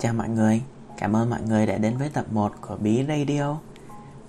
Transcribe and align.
Chào 0.00 0.14
mọi 0.14 0.28
người, 0.28 0.62
cảm 0.98 1.16
ơn 1.16 1.30
mọi 1.30 1.40
người 1.42 1.66
đã 1.66 1.78
đến 1.78 1.96
với 1.96 2.08
tập 2.08 2.24
1 2.30 2.52
của 2.60 2.76
Bí 2.76 3.04
Radio. 3.08 3.56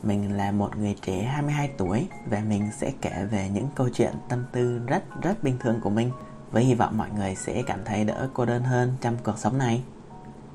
Mình 0.03 0.37
là 0.37 0.51
một 0.51 0.77
người 0.77 0.95
trẻ 1.01 1.23
22 1.23 1.69
tuổi 1.77 2.07
và 2.25 2.41
mình 2.49 2.69
sẽ 2.77 2.91
kể 3.01 3.27
về 3.31 3.49
những 3.53 3.67
câu 3.75 3.89
chuyện 3.89 4.13
tâm 4.29 4.45
tư 4.51 4.81
rất 4.87 5.03
rất 5.21 5.43
bình 5.43 5.57
thường 5.59 5.79
của 5.83 5.89
mình 5.89 6.11
với 6.51 6.63
hy 6.63 6.73
vọng 6.73 6.97
mọi 6.97 7.09
người 7.15 7.35
sẽ 7.35 7.63
cảm 7.67 7.79
thấy 7.85 8.05
đỡ 8.05 8.29
cô 8.33 8.45
đơn 8.45 8.63
hơn 8.63 8.93
trong 9.01 9.17
cuộc 9.23 9.37
sống 9.37 9.57
này. 9.57 9.83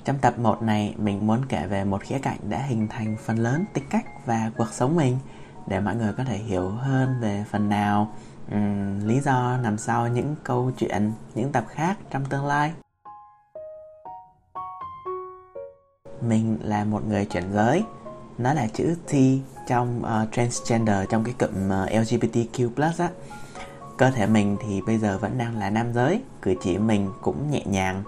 Trong 0.05 0.19
tập 0.19 0.39
1 0.39 0.63
này, 0.63 0.95
mình 0.99 1.27
muốn 1.27 1.41
kể 1.49 1.67
về 1.67 1.85
một 1.85 2.03
khía 2.03 2.19
cạnh 2.19 2.39
đã 2.49 2.59
hình 2.59 2.89
thành 2.89 3.17
phần 3.25 3.39
lớn 3.39 3.65
tính 3.73 3.85
cách 3.91 4.07
và 4.27 4.51
cuộc 4.57 4.73
sống 4.73 4.97
mình 4.97 5.19
để 5.67 5.81
mọi 5.81 5.97
người 5.97 6.13
có 6.13 6.25
thể 6.25 6.37
hiểu 6.37 6.69
hơn 6.69 7.21
về 7.21 7.45
phần 7.51 7.69
nào 7.69 8.13
um, 8.53 9.01
lý 9.09 9.21
do 9.21 9.57
nằm 9.63 9.79
sau 9.79 10.09
những 10.09 10.37
câu 10.45 10.71
chuyện, 10.79 11.13
những 11.35 11.53
tập 11.53 11.65
khác 11.69 11.99
trong 12.11 12.25
tương 12.25 12.47
lai. 12.47 12.73
Mình 16.29 16.59
là 16.63 16.85
một 16.85 17.03
người 17.09 17.25
chuyển 17.25 17.45
giới. 17.53 17.85
Nó 18.39 18.55
là 18.55 18.67
chữ 18.67 18.95
T 19.09 19.15
trong 19.67 20.03
uh, 20.03 20.33
transgender 20.33 20.97
trong 21.11 21.25
cái 21.25 21.35
cụm 21.39 21.69
ờ, 21.71 21.83
uh, 21.85 21.91
LGBTQ+ 21.91 22.69
á. 22.99 23.09
Cơ 23.97 24.11
thể 24.11 24.27
mình 24.27 24.57
thì 24.67 24.81
bây 24.87 24.99
giờ 24.99 25.19
vẫn 25.19 25.39
đang 25.39 25.59
là 25.59 25.71
nam 25.71 25.93
giới 25.93 26.23
cử 26.43 26.55
chỉ 26.63 26.79
mình 26.79 27.11
cũng 27.23 27.51
nhẹ 27.51 27.63
nhàng 27.65 28.03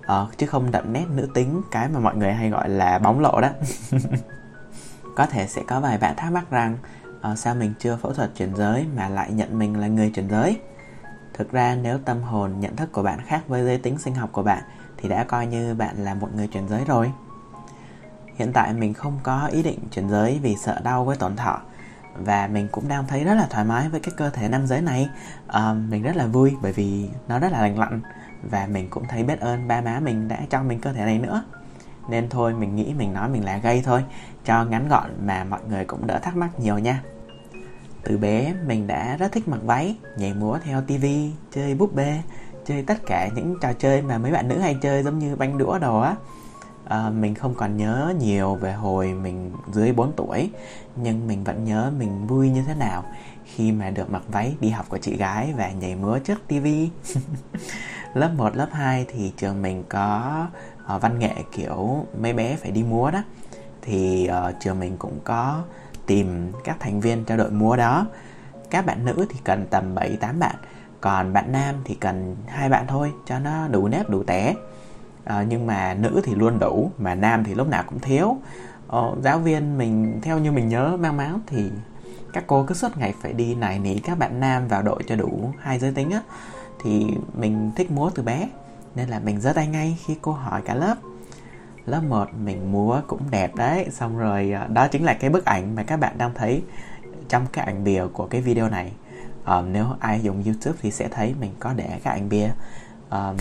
uh, 0.00 0.38
chứ 0.38 0.46
không 0.46 0.70
đậm 0.70 0.92
nét 0.92 1.04
nữ 1.14 1.28
tính 1.34 1.62
cái 1.70 1.88
mà 1.88 2.00
mọi 2.00 2.16
người 2.16 2.32
hay 2.32 2.50
gọi 2.50 2.68
là 2.68 2.98
bóng 2.98 3.20
lộ 3.20 3.40
đó. 3.40 3.48
Có 5.16 5.26
thể 5.26 5.46
sẽ 5.46 5.62
có 5.66 5.80
vài 5.80 5.98
bạn 5.98 6.16
thắc 6.16 6.32
mắc 6.32 6.50
rằng 6.50 6.76
uh, 7.32 7.38
sao 7.38 7.54
mình 7.54 7.72
chưa 7.78 7.96
phẫu 7.96 8.12
thuật 8.12 8.30
chuyển 8.36 8.56
giới 8.56 8.86
mà 8.96 9.08
lại 9.08 9.30
nhận 9.32 9.58
mình 9.58 9.80
là 9.80 9.86
người 9.86 10.10
chuyển 10.10 10.28
giới? 10.30 10.60
Thực 11.34 11.52
ra 11.52 11.74
nếu 11.82 11.98
tâm 11.98 12.22
hồn 12.22 12.60
nhận 12.60 12.76
thức 12.76 12.92
của 12.92 13.02
bạn 13.02 13.18
khác 13.26 13.42
với 13.48 13.64
giới 13.64 13.78
tính 13.78 13.98
sinh 13.98 14.14
học 14.14 14.28
của 14.32 14.42
bạn 14.42 14.62
thì 14.96 15.08
đã 15.08 15.24
coi 15.24 15.46
như 15.46 15.74
bạn 15.74 16.04
là 16.04 16.14
một 16.14 16.28
người 16.36 16.46
chuyển 16.46 16.68
giới 16.68 16.84
rồi. 16.84 17.12
Hiện 18.42 18.52
tại 18.52 18.72
mình 18.72 18.94
không 18.94 19.18
có 19.22 19.46
ý 19.46 19.62
định 19.62 19.78
chuyển 19.92 20.08
giới 20.08 20.40
vì 20.42 20.56
sợ 20.56 20.80
đau 20.84 21.04
với 21.04 21.16
tổn 21.16 21.36
thọ. 21.36 21.60
Và 22.16 22.46
mình 22.46 22.68
cũng 22.72 22.88
đang 22.88 23.06
thấy 23.06 23.24
rất 23.24 23.34
là 23.34 23.46
thoải 23.50 23.64
mái 23.64 23.88
với 23.88 24.00
cái 24.00 24.14
cơ 24.16 24.30
thể 24.30 24.48
nam 24.48 24.66
giới 24.66 24.80
này. 24.80 25.08
À, 25.46 25.72
mình 25.72 26.02
rất 26.02 26.16
là 26.16 26.26
vui 26.26 26.54
bởi 26.62 26.72
vì 26.72 27.08
nó 27.28 27.38
rất 27.38 27.52
là 27.52 27.60
lành 27.60 27.78
lặn 27.78 28.00
và 28.50 28.66
mình 28.66 28.90
cũng 28.90 29.04
thấy 29.08 29.22
biết 29.22 29.40
ơn 29.40 29.68
ba 29.68 29.80
má 29.80 30.00
mình 30.00 30.28
đã 30.28 30.38
cho 30.50 30.62
mình 30.62 30.80
cơ 30.80 30.92
thể 30.92 31.04
này 31.04 31.18
nữa. 31.18 31.44
Nên 32.08 32.28
thôi 32.28 32.54
mình 32.54 32.76
nghĩ 32.76 32.94
mình 32.98 33.14
nói 33.14 33.28
mình 33.28 33.44
là 33.44 33.56
gay 33.56 33.82
thôi 33.84 34.04
cho 34.44 34.64
ngắn 34.64 34.88
gọn 34.88 35.10
mà 35.26 35.44
mọi 35.44 35.60
người 35.68 35.84
cũng 35.84 36.06
đỡ 36.06 36.18
thắc 36.18 36.36
mắc 36.36 36.60
nhiều 36.60 36.78
nha. 36.78 37.02
Từ 38.02 38.18
bé 38.18 38.54
mình 38.66 38.86
đã 38.86 39.16
rất 39.16 39.32
thích 39.32 39.48
mặc 39.48 39.60
váy 39.62 39.96
nhảy 40.16 40.34
múa 40.34 40.58
theo 40.64 40.80
tivi 40.80 41.30
chơi 41.54 41.74
búp 41.74 41.94
bê 41.94 42.22
chơi 42.66 42.82
tất 42.82 43.06
cả 43.06 43.28
những 43.34 43.56
trò 43.60 43.72
chơi 43.72 44.02
mà 44.02 44.18
mấy 44.18 44.32
bạn 44.32 44.48
nữ 44.48 44.58
hay 44.58 44.74
chơi 44.82 45.02
giống 45.02 45.18
như 45.18 45.36
banh 45.36 45.58
đũa 45.58 45.78
đồ 45.78 46.00
á 46.00 46.14
à, 46.84 47.10
mình 47.10 47.34
không 47.34 47.54
còn 47.54 47.76
nhớ 47.76 48.14
nhiều 48.18 48.54
về 48.54 48.72
hồi 48.72 49.12
mình 49.12 49.52
dưới 49.72 49.92
4 49.92 50.12
tuổi 50.16 50.50
nhưng 50.96 51.26
mình 51.26 51.44
vẫn 51.44 51.64
nhớ 51.64 51.92
mình 51.98 52.26
vui 52.26 52.50
như 52.50 52.62
thế 52.66 52.74
nào 52.74 53.04
khi 53.44 53.72
mà 53.72 53.90
được 53.90 54.10
mặc 54.10 54.22
váy 54.28 54.56
đi 54.60 54.68
học 54.68 54.86
của 54.88 54.98
chị 54.98 55.16
gái 55.16 55.52
và 55.56 55.70
nhảy 55.70 55.96
múa 55.96 56.18
trước 56.18 56.38
tivi 56.48 56.90
lớp 58.14 58.30
1, 58.36 58.56
lớp 58.56 58.68
2 58.72 59.06
thì 59.08 59.32
trường 59.36 59.62
mình 59.62 59.84
có 59.88 60.46
uh, 60.96 61.02
văn 61.02 61.18
nghệ 61.18 61.34
kiểu 61.52 62.06
mấy 62.20 62.32
bé 62.32 62.56
phải 62.56 62.70
đi 62.70 62.82
múa 62.82 63.10
đó. 63.10 63.22
Thì 63.82 64.28
uh, 64.30 64.54
trường 64.60 64.80
mình 64.80 64.96
cũng 64.96 65.20
có 65.24 65.62
tìm 66.06 66.52
các 66.64 66.76
thành 66.80 67.00
viên 67.00 67.24
cho 67.24 67.36
đội 67.36 67.50
múa 67.50 67.76
đó. 67.76 68.06
Các 68.70 68.86
bạn 68.86 69.04
nữ 69.04 69.26
thì 69.30 69.38
cần 69.44 69.66
tầm 69.70 69.94
7 69.94 70.16
8 70.16 70.38
bạn 70.38 70.56
còn 71.00 71.32
bạn 71.32 71.52
nam 71.52 71.74
thì 71.84 71.94
cần 71.94 72.36
hai 72.46 72.68
bạn 72.68 72.86
thôi 72.88 73.12
cho 73.26 73.38
nó 73.38 73.68
đủ 73.68 73.88
nếp 73.88 74.10
đủ 74.10 74.22
té 74.22 74.54
à, 75.24 75.44
nhưng 75.48 75.66
mà 75.66 75.94
nữ 75.94 76.20
thì 76.24 76.34
luôn 76.34 76.58
đủ 76.58 76.90
mà 76.98 77.14
nam 77.14 77.44
thì 77.44 77.54
lúc 77.54 77.68
nào 77.68 77.82
cũng 77.86 78.00
thiếu. 78.00 78.36
Ờ, 78.88 79.14
giáo 79.22 79.38
viên 79.38 79.78
mình 79.78 80.18
theo 80.22 80.38
như 80.38 80.52
mình 80.52 80.68
nhớ 80.68 80.96
mang 81.00 81.16
máu 81.16 81.40
thì 81.46 81.70
các 82.32 82.44
cô 82.46 82.64
cứ 82.66 82.74
suốt 82.74 82.96
ngày 82.96 83.14
phải 83.20 83.32
đi 83.32 83.54
nài 83.54 83.78
nỉ 83.78 83.98
các 83.98 84.18
bạn 84.18 84.40
nam 84.40 84.68
vào 84.68 84.82
đội 84.82 85.02
cho 85.06 85.16
đủ 85.16 85.52
hai 85.60 85.78
giới 85.78 85.92
tính 85.92 86.10
á. 86.10 86.22
Thì 86.82 87.06
mình 87.34 87.70
thích 87.76 87.90
múa 87.90 88.10
từ 88.14 88.22
bé 88.22 88.48
nên 88.94 89.08
là 89.08 89.18
mình 89.18 89.40
giơ 89.40 89.52
tay 89.52 89.66
ngay 89.66 89.98
khi 90.04 90.16
cô 90.22 90.32
hỏi 90.32 90.62
cả 90.64 90.74
lớp. 90.74 90.94
Lớp 91.86 92.00
1 92.08 92.28
mình 92.44 92.72
múa 92.72 93.00
cũng 93.06 93.20
đẹp 93.30 93.54
đấy. 93.54 93.86
Xong 93.90 94.18
rồi 94.18 94.52
ờ, 94.52 94.66
đó 94.66 94.88
chính 94.88 95.04
là 95.04 95.14
cái 95.14 95.30
bức 95.30 95.44
ảnh 95.44 95.74
mà 95.74 95.82
các 95.82 95.96
bạn 95.96 96.18
đang 96.18 96.34
thấy 96.34 96.62
trong 97.28 97.46
cái 97.52 97.64
ảnh 97.64 97.84
bìa 97.84 98.06
của 98.12 98.26
cái 98.26 98.40
video 98.40 98.68
này. 98.68 98.92
Um, 99.46 99.72
nếu 99.72 99.86
ai 100.00 100.20
dùng 100.20 100.42
youtube 100.44 100.78
thì 100.82 100.90
sẽ 100.90 101.08
thấy 101.08 101.34
mình 101.40 101.50
có 101.58 101.72
để 101.72 101.98
cái 102.04 102.18
ảnh 102.18 102.28
bìa 102.28 102.50
um, 103.10 103.36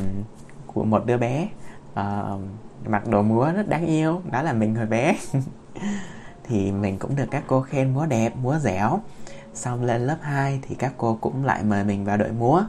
của 0.67 0.83
một 0.83 1.05
đứa 1.05 1.17
bé 1.17 1.47
uh, 1.99 2.41
mặc 2.85 3.07
đồ 3.07 3.21
múa 3.21 3.51
rất 3.51 3.67
đáng 3.67 3.85
yêu 3.85 4.21
đó 4.31 4.41
là 4.41 4.53
mình 4.53 4.75
hồi 4.75 4.85
bé. 4.85 5.15
Thì 6.43 6.71
mình 6.71 6.99
cũng 6.99 7.15
được 7.15 7.25
các 7.31 7.43
cô 7.47 7.61
khen 7.61 7.93
múa 7.93 8.05
đẹp 8.05 8.33
múa 8.35 8.57
dẻo. 8.59 8.99
Xong 9.53 9.83
lên 9.83 10.01
lớp 10.01 10.17
2 10.21 10.59
thì 10.61 10.75
các 10.75 10.93
cô 10.97 11.17
cũng 11.21 11.45
lại 11.45 11.63
mời 11.63 11.83
mình 11.83 12.05
vào 12.05 12.17
đội 12.17 12.31
múa. 12.31 12.63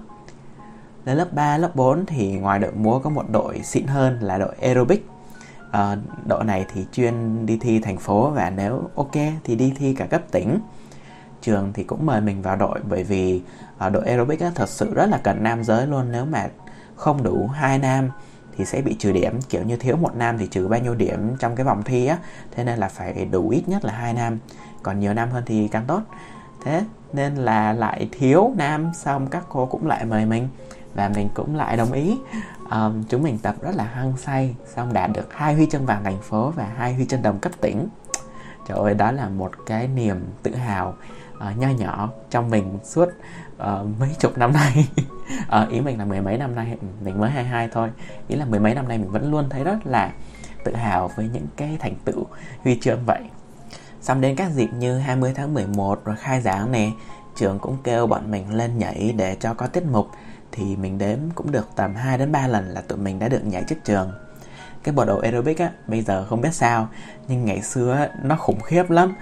Lên 1.05 1.17
lớp 1.17 1.33
3, 1.33 1.59
lớp 1.59 1.77
4 1.77 2.07
thì 2.07 2.33
ngoài 2.33 2.59
đội 2.59 2.73
múa 2.73 2.99
có 2.99 3.11
một 3.11 3.25
đội 3.31 3.63
xịn 3.63 3.87
hơn 3.87 4.19
là 4.21 4.39
đội 4.39 4.55
aerobic. 4.63 5.07
À, 5.71 5.97
đội 6.27 6.45
này 6.45 6.67
thì 6.75 6.87
chuyên 6.93 7.47
đi 7.47 7.59
thi 7.61 7.81
thành 7.81 7.99
phố 7.99 8.31
và 8.31 8.51
nếu 8.51 8.91
ok 8.95 9.15
thì 9.45 9.57
đi 9.57 9.73
thi 9.77 9.95
cả 9.95 10.07
cấp 10.07 10.23
tỉnh. 10.31 10.59
Trường 11.41 11.73
thì 11.73 11.85
cũng 11.85 12.07
mời 12.07 12.21
mình 12.21 12.43
vào 12.43 12.57
đội 12.57 12.81
bởi 12.89 13.05
vì 13.05 13.43
à, 13.79 13.89
đội 13.89 14.05
aerobic 14.07 14.41
á, 14.41 14.51
thật 14.55 14.69
sự 14.69 14.95
rất 14.95 15.07
là 15.07 15.21
cần 15.25 15.43
nam 15.43 15.65
giới 15.65 15.87
luôn. 15.87 16.13
Nếu 16.13 16.25
mà 16.27 16.49
không 16.97 17.23
đủ 17.23 17.47
hai 17.47 17.79
nam 17.79 18.11
thì 18.57 18.65
sẽ 18.65 18.83
bị 18.83 18.97
trừ 18.99 19.13
điểm. 19.13 19.41
Kiểu 19.49 19.63
như 19.63 19.77
thiếu 19.77 19.97
một 19.97 20.17
nam 20.17 20.39
thì 20.39 20.47
trừ 20.47 20.69
bao 20.69 20.81
nhiêu 20.81 20.95
điểm 20.95 21.37
trong 21.39 21.57
cái 21.57 21.67
vòng 21.67 21.83
thi 21.83 22.07
á. 22.07 22.19
Thế 22.51 22.65
nên 22.65 22.79
là 22.79 22.89
phải 22.89 23.25
đủ 23.25 23.49
ít 23.49 23.69
nhất 23.69 23.85
là 23.85 23.93
hai 23.93 24.15
nam. 24.15 24.39
Còn 24.83 25.01
nhiều 25.01 25.15
nam 25.15 25.31
hơn 25.31 25.43
thì 25.47 25.69
càng 25.69 25.85
tốt. 25.87 26.03
Thế 26.65 26.85
nên 27.13 27.35
là 27.35 27.73
lại 27.73 28.09
thiếu 28.13 28.53
nam 28.57 28.91
xong 28.95 29.27
các 29.27 29.45
cô 29.49 29.67
cũng 29.67 29.87
lại 29.87 30.05
mời 30.05 30.27
mình. 30.27 30.49
Và 30.95 31.09
mình 31.09 31.29
cũng 31.35 31.57
lại 31.57 31.77
đồng 31.77 31.93
ý. 31.93 32.19
Um, 32.71 33.05
chúng 33.09 33.23
mình 33.23 33.39
tập 33.39 33.55
rất 33.63 33.75
là 33.75 33.85
hăng 33.85 34.17
say 34.17 34.55
xong 34.75 34.93
đạt 34.93 35.11
được 35.13 35.35
hai 35.35 35.55
huy 35.55 35.67
chương 35.67 35.87
vàng 35.87 36.05
thành 36.05 36.21
phố 36.23 36.51
và 36.51 36.69
hai 36.77 36.95
huy 36.95 37.07
chương 37.07 37.23
đồng 37.23 37.39
cấp 37.39 37.53
tỉnh. 37.61 37.89
Trời 38.69 38.79
ơi 38.79 38.95
đó 38.95 39.13
là 39.13 39.29
một 39.29 39.53
cái 39.67 39.89
niềm 39.89 40.25
tự 40.43 40.55
hào 40.55 40.95
uh, 41.51 41.59
nho 41.59 41.69
nhỏ 41.69 42.11
trong 42.31 42.51
mình 42.51 42.79
suốt 42.85 43.09
uh, 43.57 43.89
mấy 44.01 44.09
chục 44.19 44.39
năm 44.39 44.53
nay. 44.53 44.89
Uh, 45.63 45.69
ý 45.71 45.81
mình 45.81 45.99
là 45.99 46.05
mười 46.05 46.21
mấy 46.21 46.39
năm 46.39 46.55
nay 46.55 46.77
ừ, 46.81 46.87
mình 47.05 47.21
mới 47.21 47.31
22 47.31 47.69
thôi. 47.73 47.89
Ý 48.29 48.37
là 48.37 48.45
mười 48.45 48.61
mấy 48.61 48.75
năm 48.75 48.89
nay 48.89 48.99
mình 48.99 49.11
vẫn 49.11 49.31
luôn 49.31 49.49
thấy 49.51 49.65
rất 49.65 49.77
là 49.85 50.13
tự 50.65 50.75
hào 50.75 51.11
với 51.17 51.29
những 51.33 51.47
cái 51.57 51.77
thành 51.81 51.95
tựu 52.05 52.27
huy 52.63 52.79
chương 52.81 53.05
vậy. 53.07 53.21
Xong 54.01 54.21
đến 54.21 54.37
các 54.37 54.51
dịp 54.51 54.69
như 54.79 54.99
20 54.99 55.33
tháng 55.35 55.55
11 55.55 56.05
rồi 56.05 56.17
khai 56.17 56.41
giảng 56.41 56.73
nè 56.73 56.91
trường 57.37 57.59
cũng 57.59 57.77
kêu 57.85 58.07
bọn 58.07 58.31
mình 58.31 58.55
lên 58.55 58.79
nhảy 58.79 59.15
để 59.17 59.37
cho 59.41 59.55
có 59.55 59.67
tiết 59.67 59.83
mục. 59.93 60.07
Thì 60.53 60.77
mình 60.77 60.99
đếm 60.99 61.19
cũng 61.35 61.53
được 61.53 61.69
tầm 61.77 61.95
2 61.95 62.19
đến 62.19 62.33
3 62.33 62.47
lần 62.47 62.69
là 62.69 62.81
tụi 62.81 62.99
mình 62.99 63.19
đã 63.19 63.29
được 63.29 63.45
nhảy 63.45 63.65
trước 63.69 63.77
trường. 63.85 64.13
Cái 64.83 64.95
bộ 64.95 65.05
đồ 65.05 65.19
aerobic 65.19 65.59
á 65.59 65.71
bây 65.87 66.03
giờ 66.03 66.27
không 66.29 66.41
biết 66.41 66.55
sao 66.55 66.89
nhưng 67.29 67.45
ngày 67.45 67.63
xưa 67.63 68.07
nó 68.23 68.37
khủng 68.37 68.61
khiếp 68.61 68.91
lắm 68.91 69.15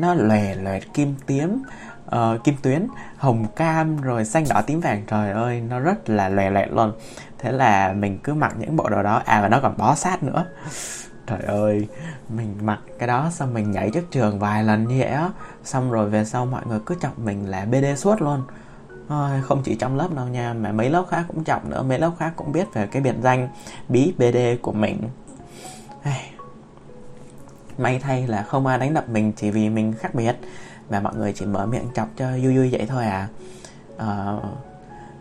nó 0.00 0.14
lòe 0.14 0.54
lòe 0.54 0.80
kim 0.80 1.14
tím 1.26 1.62
uh, 2.06 2.44
kim 2.44 2.54
tuyến 2.62 2.86
hồng 3.16 3.46
cam 3.56 3.96
rồi 3.96 4.24
xanh 4.24 4.44
đỏ 4.48 4.62
tím 4.66 4.80
vàng. 4.80 5.02
Trời 5.06 5.32
ơi 5.32 5.60
nó 5.60 5.78
rất 5.78 6.10
là 6.10 6.28
lòe 6.28 6.50
loẹt 6.50 6.70
luôn. 6.70 6.92
Thế 7.38 7.52
là 7.52 7.92
mình 7.92 8.18
cứ 8.18 8.34
mặc 8.34 8.54
những 8.58 8.76
bộ 8.76 8.88
đồ 8.88 9.02
đó. 9.02 9.22
À 9.24 9.42
và 9.42 9.48
nó 9.48 9.60
còn 9.62 9.76
bó 9.76 9.94
sát 9.94 10.22
nữa. 10.22 10.46
Trời 11.26 11.40
ơi 11.42 11.88
mình 12.28 12.54
mặc 12.62 12.78
cái 12.98 13.06
đó 13.06 13.30
xong 13.32 13.54
mình 13.54 13.70
nhảy 13.70 13.90
trước 13.90 14.10
trường 14.10 14.38
vài 14.38 14.64
lần 14.64 14.88
như 14.88 14.98
vậy 14.98 15.08
á. 15.08 15.30
Xong 15.64 15.90
rồi 15.90 16.10
về 16.10 16.24
sau 16.24 16.46
mọi 16.46 16.62
người 16.66 16.78
cứ 16.86 16.94
chọc 17.00 17.18
mình 17.18 17.50
là 17.50 17.64
bd 17.64 17.84
suốt 17.96 18.22
luôn. 18.22 18.42
Ôi, 19.08 19.30
không 19.42 19.62
chỉ 19.64 19.74
trong 19.74 19.96
lớp 19.96 20.14
đâu 20.16 20.26
nha 20.26 20.54
mà 20.54 20.72
mấy 20.72 20.90
lớp 20.90 21.04
khác 21.10 21.24
cũng 21.28 21.44
chọc 21.44 21.66
nữa. 21.66 21.82
Mấy 21.82 21.98
lớp 21.98 22.12
khác 22.18 22.32
cũng 22.36 22.52
biết 22.52 22.74
về 22.74 22.86
cái 22.86 23.02
biệt 23.02 23.14
danh 23.22 23.48
bí 23.88 24.14
bd 24.18 24.36
của 24.62 24.72
mình 24.72 24.98
may 27.78 27.98
thay 27.98 28.26
là 28.26 28.42
không 28.42 28.66
ai 28.66 28.78
đánh 28.78 28.94
đập 28.94 29.08
mình 29.08 29.32
chỉ 29.36 29.50
vì 29.50 29.70
mình 29.70 29.92
khác 29.92 30.14
biệt. 30.14 30.36
Mà 30.90 31.00
mọi 31.00 31.14
người 31.16 31.32
chỉ 31.32 31.46
mở 31.46 31.66
miệng 31.66 31.86
chọc 31.94 32.08
cho 32.16 32.30
vui 32.30 32.56
vui 32.56 32.68
vậy 32.72 32.86
thôi 32.88 33.04
à. 33.04 33.28
Uh, 33.96 34.44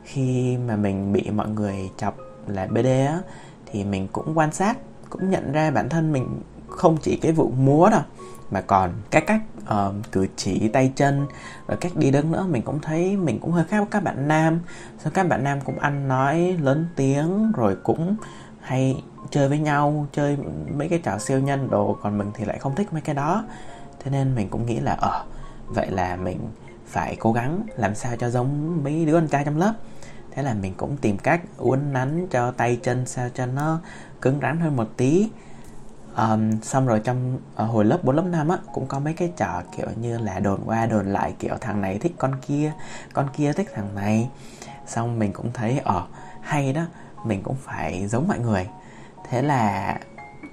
khi 0.03 0.57
mà 0.67 0.75
mình 0.75 1.13
bị 1.13 1.29
mọi 1.29 1.49
người 1.49 1.75
chọc 1.97 2.17
là 2.47 2.67
BD 2.67 2.85
á 2.85 3.19
thì 3.65 3.83
mình 3.83 4.07
cũng 4.11 4.37
quan 4.37 4.53
sát 4.53 4.77
cũng 5.09 5.29
nhận 5.29 5.51
ra 5.51 5.71
bản 5.71 5.89
thân 5.89 6.11
mình 6.11 6.41
không 6.69 6.97
chỉ 7.01 7.19
cái 7.21 7.31
vụ 7.31 7.51
múa 7.57 7.89
đâu 7.89 8.01
mà 8.51 8.61
còn 8.61 8.91
cái 9.11 9.21
cách 9.21 9.41
uh, 9.63 9.95
cử 10.11 10.27
chỉ 10.35 10.67
tay 10.67 10.91
chân 10.95 11.25
và 11.65 11.75
cách 11.75 11.91
đi 11.95 12.11
đứng 12.11 12.31
nữa. 12.31 12.45
Mình 12.49 12.61
cũng 12.61 12.79
thấy 12.79 13.17
mình 13.17 13.39
cũng 13.39 13.51
hơi 13.51 13.63
khác 13.63 13.77
với 13.77 13.87
các 13.91 14.03
bạn 14.03 14.27
nam. 14.27 14.59
Sao 14.99 15.11
các 15.15 15.27
bạn 15.27 15.43
nam 15.43 15.61
cũng 15.61 15.79
ăn 15.79 16.07
nói 16.07 16.57
lớn 16.61 16.85
tiếng 16.95 17.51
rồi 17.51 17.77
cũng 17.83 18.15
hay 18.59 19.03
chơi 19.31 19.49
với 19.49 19.59
nhau 19.59 20.07
chơi 20.11 20.37
mấy 20.77 20.89
cái 20.89 20.99
trò 20.99 21.17
siêu 21.17 21.39
nhân 21.39 21.69
đồ 21.69 21.97
còn 22.01 22.17
mình 22.17 22.31
thì 22.33 22.45
lại 22.45 22.59
không 22.59 22.75
thích 22.75 22.93
mấy 22.93 23.01
cái 23.01 23.15
đó. 23.15 23.43
Thế 23.99 24.11
nên 24.11 24.35
mình 24.35 24.49
cũng 24.49 24.65
nghĩ 24.65 24.79
là 24.79 24.91
ở 24.91 25.25
vậy 25.67 25.91
là 25.91 26.15
mình 26.15 26.39
phải 26.85 27.15
cố 27.19 27.33
gắng 27.33 27.63
làm 27.77 27.95
sao 27.95 28.15
cho 28.15 28.29
giống 28.29 28.83
mấy 28.83 29.05
đứa 29.05 29.13
con 29.13 29.27
trai 29.27 29.45
trong 29.45 29.57
lớp. 29.57 29.73
Thế 30.31 30.43
là 30.43 30.53
mình 30.53 30.73
cũng 30.77 30.97
tìm 30.97 31.17
cách 31.17 31.41
uốn 31.57 31.93
nắn 31.93 32.27
cho 32.31 32.51
tay 32.51 32.79
chân 32.83 33.05
sao 33.05 33.29
cho 33.33 33.45
nó 33.45 33.79
cứng 34.21 34.39
rắn 34.41 34.59
hơn 34.59 34.75
một 34.75 34.87
tí. 34.97 35.29
Um, 36.17 36.61
xong 36.61 36.87
rồi 36.87 37.01
trong 37.03 37.35
uh, 37.35 37.69
hồi 37.69 37.85
lớp 37.85 38.03
4 38.03 38.15
lớp 38.15 38.25
5 38.25 38.49
á 38.49 38.57
cũng 38.73 38.87
có 38.87 38.99
mấy 38.99 39.13
cái 39.13 39.33
trò 39.37 39.61
kiểu 39.77 39.87
như 40.01 40.17
là 40.17 40.39
đồn 40.39 40.59
qua 40.65 40.85
đồn 40.85 41.13
lại 41.13 41.33
kiểu 41.39 41.55
thằng 41.61 41.81
này 41.81 41.99
thích 41.99 42.15
con 42.17 42.31
kia 42.47 42.71
con 43.13 43.27
kia 43.33 43.53
thích 43.53 43.71
thằng 43.75 43.95
này. 43.95 44.29
Xong 44.87 45.19
mình 45.19 45.33
cũng 45.33 45.51
thấy 45.53 45.79
ờ 45.83 45.97
uh, 45.97 46.03
hay 46.41 46.73
đó 46.73 46.81
mình 47.23 47.43
cũng 47.43 47.55
phải 47.55 48.07
giống 48.07 48.27
mọi 48.27 48.39
người 48.39 48.67
thế 49.31 49.41
là 49.41 49.97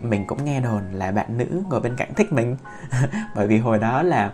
mình 0.02 0.26
cũng 0.26 0.44
nghe 0.44 0.60
đồn 0.60 0.82
là 0.92 1.12
bạn 1.12 1.38
nữ 1.38 1.62
ngồi 1.70 1.80
bên 1.80 1.96
cạnh 1.96 2.14
thích 2.16 2.32
mình. 2.32 2.56
Bởi 3.34 3.46
vì 3.46 3.58
hồi 3.58 3.78
đó 3.78 4.02
là 4.02 4.32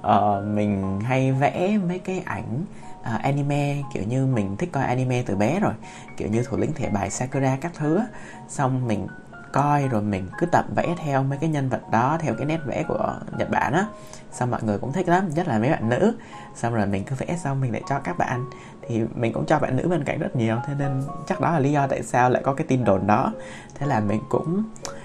uh, 0.00 0.44
mình 0.46 1.00
hay 1.00 1.32
vẽ 1.32 1.78
mấy 1.88 1.98
cái 1.98 2.22
ảnh 2.24 2.64
uh, 3.00 3.22
anime 3.22 3.82
kiểu 3.94 4.02
như 4.02 4.26
mình 4.26 4.56
thích 4.56 4.68
coi 4.72 4.84
anime 4.84 5.22
từ 5.22 5.36
bé 5.36 5.60
rồi 5.60 5.72
kiểu 6.16 6.28
như 6.28 6.42
thủ 6.42 6.56
lĩnh 6.56 6.72
thể 6.72 6.88
bài 6.88 7.10
sakura 7.10 7.56
các 7.60 7.72
thứ 7.74 8.00
xong 8.48 8.88
mình 8.88 9.06
coi 9.52 9.88
rồi 9.88 10.02
mình 10.02 10.28
cứ 10.38 10.46
tập 10.46 10.64
vẽ 10.76 10.94
theo 10.98 11.22
mấy 11.22 11.38
cái 11.38 11.50
nhân 11.50 11.68
vật 11.68 11.80
đó 11.90 12.18
theo 12.20 12.34
cái 12.34 12.46
nét 12.46 12.60
vẽ 12.66 12.84
của 12.88 13.14
nhật 13.38 13.50
bản 13.50 13.72
á. 13.72 13.86
Xong 14.32 14.50
mọi 14.50 14.62
người 14.62 14.78
cũng 14.78 14.92
thích 14.92 15.08
lắm 15.08 15.28
nhất 15.34 15.48
là 15.48 15.58
mấy 15.58 15.70
bạn 15.70 15.88
nữ. 15.88 16.16
Xong 16.54 16.74
rồi 16.74 16.86
mình 16.86 17.04
cứ 17.04 17.16
vẽ 17.18 17.36
xong 17.36 17.60
mình 17.60 17.72
lại 17.72 17.82
cho 17.88 17.98
các 17.98 18.18
bạn. 18.18 18.44
Thì 18.88 19.02
mình 19.14 19.32
cũng 19.32 19.46
cho 19.46 19.58
bạn 19.58 19.76
nữ 19.76 19.88
bên 19.88 20.04
cạnh 20.04 20.18
rất 20.18 20.36
nhiều 20.36 20.56
thế 20.66 20.74
nên 20.78 21.02
chắc 21.26 21.40
đó 21.40 21.52
là 21.52 21.58
lý 21.58 21.72
do 21.72 21.86
tại 21.86 22.02
sao 22.02 22.30
lại 22.30 22.42
có 22.44 22.54
cái 22.54 22.66
tin 22.66 22.84
đồn 22.84 23.06
đó. 23.06 23.32
Thế 23.74 23.86
là 23.86 24.00
mình 24.00 24.20
cũng 24.28 24.64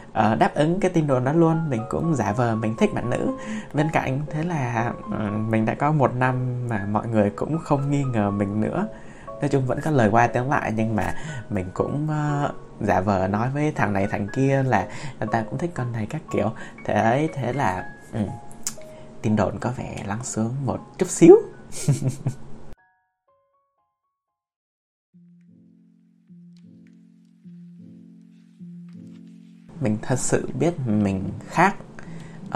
uh, 0.09 0.39
đáp 0.39 0.51
ứng 0.53 0.79
cái 0.79 0.91
tin 0.91 1.07
đồn 1.07 1.23
đó 1.23 1.33
luôn. 1.33 1.69
Mình 1.69 1.81
cũng 1.89 2.15
giả 2.15 2.31
vờ 2.31 2.55
mình 2.55 2.75
thích 2.75 2.93
bạn 2.93 3.09
nữ 3.09 3.38
bên 3.73 3.89
cạnh. 3.93 4.21
Thế 4.31 4.43
là 4.43 4.93
uh, 5.07 5.49
mình 5.49 5.65
đã 5.65 5.73
có 5.73 5.91
một 5.91 6.15
năm 6.15 6.67
mà 6.69 6.85
mọi 6.85 7.07
người 7.07 7.29
cũng 7.29 7.57
không 7.57 7.91
nghi 7.91 8.03
ngờ 8.03 8.31
mình 8.31 8.61
nữa. 8.61 8.88
Nói 9.41 9.49
chung 9.49 9.65
vẫn 9.65 9.79
có 9.81 9.91
lời 9.91 10.09
qua 10.09 10.27
tiếng 10.27 10.49
lại 10.49 10.73
nhưng 10.75 10.95
mà 10.95 11.13
mình 11.49 11.65
cũng 11.73 12.07
uh, 12.45 12.51
giả 12.85 13.01
vờ 13.01 13.27
nói 13.27 13.49
với 13.49 13.71
thằng 13.71 13.93
này 13.93 14.07
thằng 14.07 14.27
kia 14.35 14.63
là 14.63 14.87
người 15.19 15.29
ta 15.31 15.43
cũng 15.49 15.59
thích 15.59 15.71
con 15.73 15.91
này 15.91 16.07
các 16.09 16.21
kiểu. 16.31 16.51
Thế 16.85 17.29
thế 17.33 17.53
là 17.53 17.89
ừ, 18.13 18.19
tin 19.21 19.35
đồn 19.35 19.59
có 19.59 19.71
vẻ 19.77 20.03
lắng 20.05 20.23
xuống 20.23 20.65
một 20.65 20.79
chút 20.97 21.09
xíu. 21.09 21.35
Mình 29.81 29.97
thật 30.01 30.19
sự 30.19 30.49
biết 30.59 30.73
mình 30.87 31.29
khác. 31.49 31.75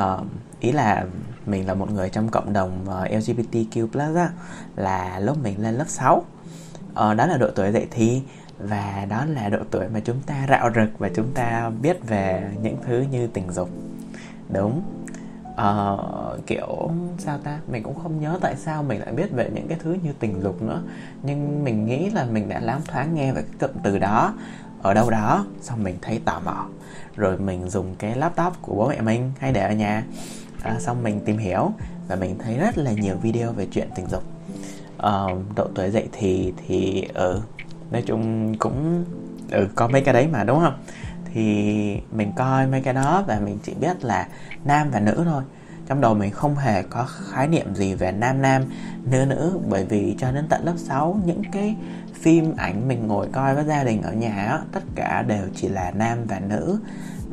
Uh, 0.01 0.27
ý 0.60 0.72
là 0.72 1.06
mình 1.45 1.68
là 1.68 1.74
một 1.74 1.92
người 1.92 2.10
trong 2.10 2.30
cộng 2.30 2.54
đồng 2.54 2.86
ờ, 2.88 3.01
uh, 3.01 3.12
LGBTQ 3.12 4.16
á, 4.16 4.30
là 4.75 5.19
lúc 5.19 5.38
mình 5.44 5.62
lên 5.62 5.75
lớp 5.75 5.86
6 5.88 6.16
uh, 6.16 6.25
ờ, 6.94 7.13
đó 7.13 7.25
là 7.25 7.38
độ 7.38 7.50
tuổi 7.56 7.72
dậy 7.72 7.88
thì 7.92 8.22
và 8.60 9.06
đó 9.10 9.25
là 9.25 9.50
độ 9.50 9.60
tuổi 9.72 9.88
mà 9.94 10.00
chúng 10.00 10.19
ta 10.25 10.46
rạo 10.50 10.69
rực 10.75 11.00
và 11.00 11.10
chúng 11.16 11.31
ta 11.34 11.72
biết 11.81 12.07
về 12.07 12.52
những 12.62 12.78
thứ 12.86 13.06
như 13.12 13.28
tình 13.28 13.52
dục. 13.52 13.69
Đúng. 14.54 14.81
Uh, 15.52 16.46
kiểu 16.48 16.92
sao 17.18 17.38
ta? 17.38 17.60
Mình 17.68 17.84
cũng 17.84 17.96
không 18.04 18.22
nhớ 18.22 18.40
tại 18.42 18.56
sao 18.56 18.84
mình 18.84 19.00
lại 19.00 19.13
biết 19.13 19.31
về 19.31 19.50
những 19.54 19.68
cái 19.68 19.78
thứ 19.84 19.98
như 20.04 20.13
tình 20.19 20.42
dục 20.42 20.62
nữa. 20.62 20.81
Nhưng 21.24 21.63
mình 21.63 21.86
nghĩ 21.86 22.10
là 22.10 22.25
mình 22.25 22.50
đã 22.50 22.60
lắm 22.60 22.81
thoáng 22.88 23.16
nghe 23.16 23.34
về 23.34 23.42
cái 23.42 23.69
cụm 23.69 23.81
từ 23.84 23.98
đó 23.98 24.34
ở 24.81 24.94
đâu 24.94 25.10
đó 25.10 25.46
xong 25.62 25.84
mình 25.84 25.96
thấy 26.01 26.22
tò 26.25 26.42
mò. 26.46 26.68
Rồi 27.16 27.38
mình 27.38 27.69
dùng 27.69 27.96
cái 27.96 28.16
laptop 28.16 28.54
của 28.62 28.75
bố 28.75 28.90
mẹ 28.90 29.01
mình 29.01 29.31
hay 29.40 29.51
để 29.51 29.62
ở 29.62 29.74
nhà. 29.74 30.04
À, 30.63 30.75
xong 30.80 31.04
mình 31.04 31.19
tìm 31.25 31.38
hiểu 31.38 31.72
và 32.08 32.16
mình 32.16 32.38
thấy 32.40 32.58
rất 32.58 32.78
là 32.78 32.92
nhiều 32.92 33.16
video 33.16 33.51
về 33.51 33.68
chuyện 33.72 33.88
tình 33.96 34.06
dục. 34.10 34.24
Uh, 34.96 35.56
độ 35.56 35.68
tuổi 35.75 35.92
dậy 35.92 36.10
thì 36.12 36.54
thì 36.68 37.08
ở 37.13 37.31
ừ, 37.31 37.42
nói 37.92 38.04
chung 38.06 38.54
cũng 38.60 39.06
ừ, 39.52 39.68
có 39.76 39.88
mấy 39.88 40.02
cái 40.02 40.14
đấy 40.14 40.28
mà 40.28 40.44
đúng 40.44 40.60
không? 40.60 40.78
Thì 41.34 42.02
mình 42.12 42.32
coi 42.36 42.68
mấy 42.68 42.82
cái 42.82 42.94
đó 42.94 43.24
và 43.28 43.40
mình 43.40 43.58
chỉ 43.64 43.74
biết 43.74 44.06
là 44.06 44.28
nam 44.66 44.92
và 44.92 45.00
nữ 45.00 45.22
thôi. 45.26 45.44
Trong 45.88 46.02
đầu 46.02 46.14
mình 46.14 46.32
không 46.32 46.56
hề 46.56 46.84
có 46.84 47.06
khái 47.06 47.48
niệm 47.48 47.76
gì 47.76 47.94
về 47.94 48.12
nam 48.12 48.42
nam 48.42 48.64
nữ 49.12 49.26
nữ. 49.26 49.60
Bởi 49.70 49.86
vì 49.86 50.16
cho 50.18 50.32
đến 50.32 50.46
tận 50.50 50.66
lớp 50.66 50.74
6 50.78 51.20
những 51.26 51.42
cái 51.52 51.76
phim 52.14 52.56
ảnh 52.58 52.88
mình 52.88 53.08
ngồi 53.08 53.28
coi 53.32 53.56
với 53.56 53.66
gia 53.66 53.84
đình 53.84 54.02
ở 54.02 54.14
nhà 54.14 54.46
đó, 54.50 54.60
tất 54.72 54.84
cả 54.96 55.22
đều 55.28 55.44
chỉ 55.56 55.68
là 55.68 55.92
nam 55.92 56.18
và 56.28 56.40
nữ. 56.40 56.80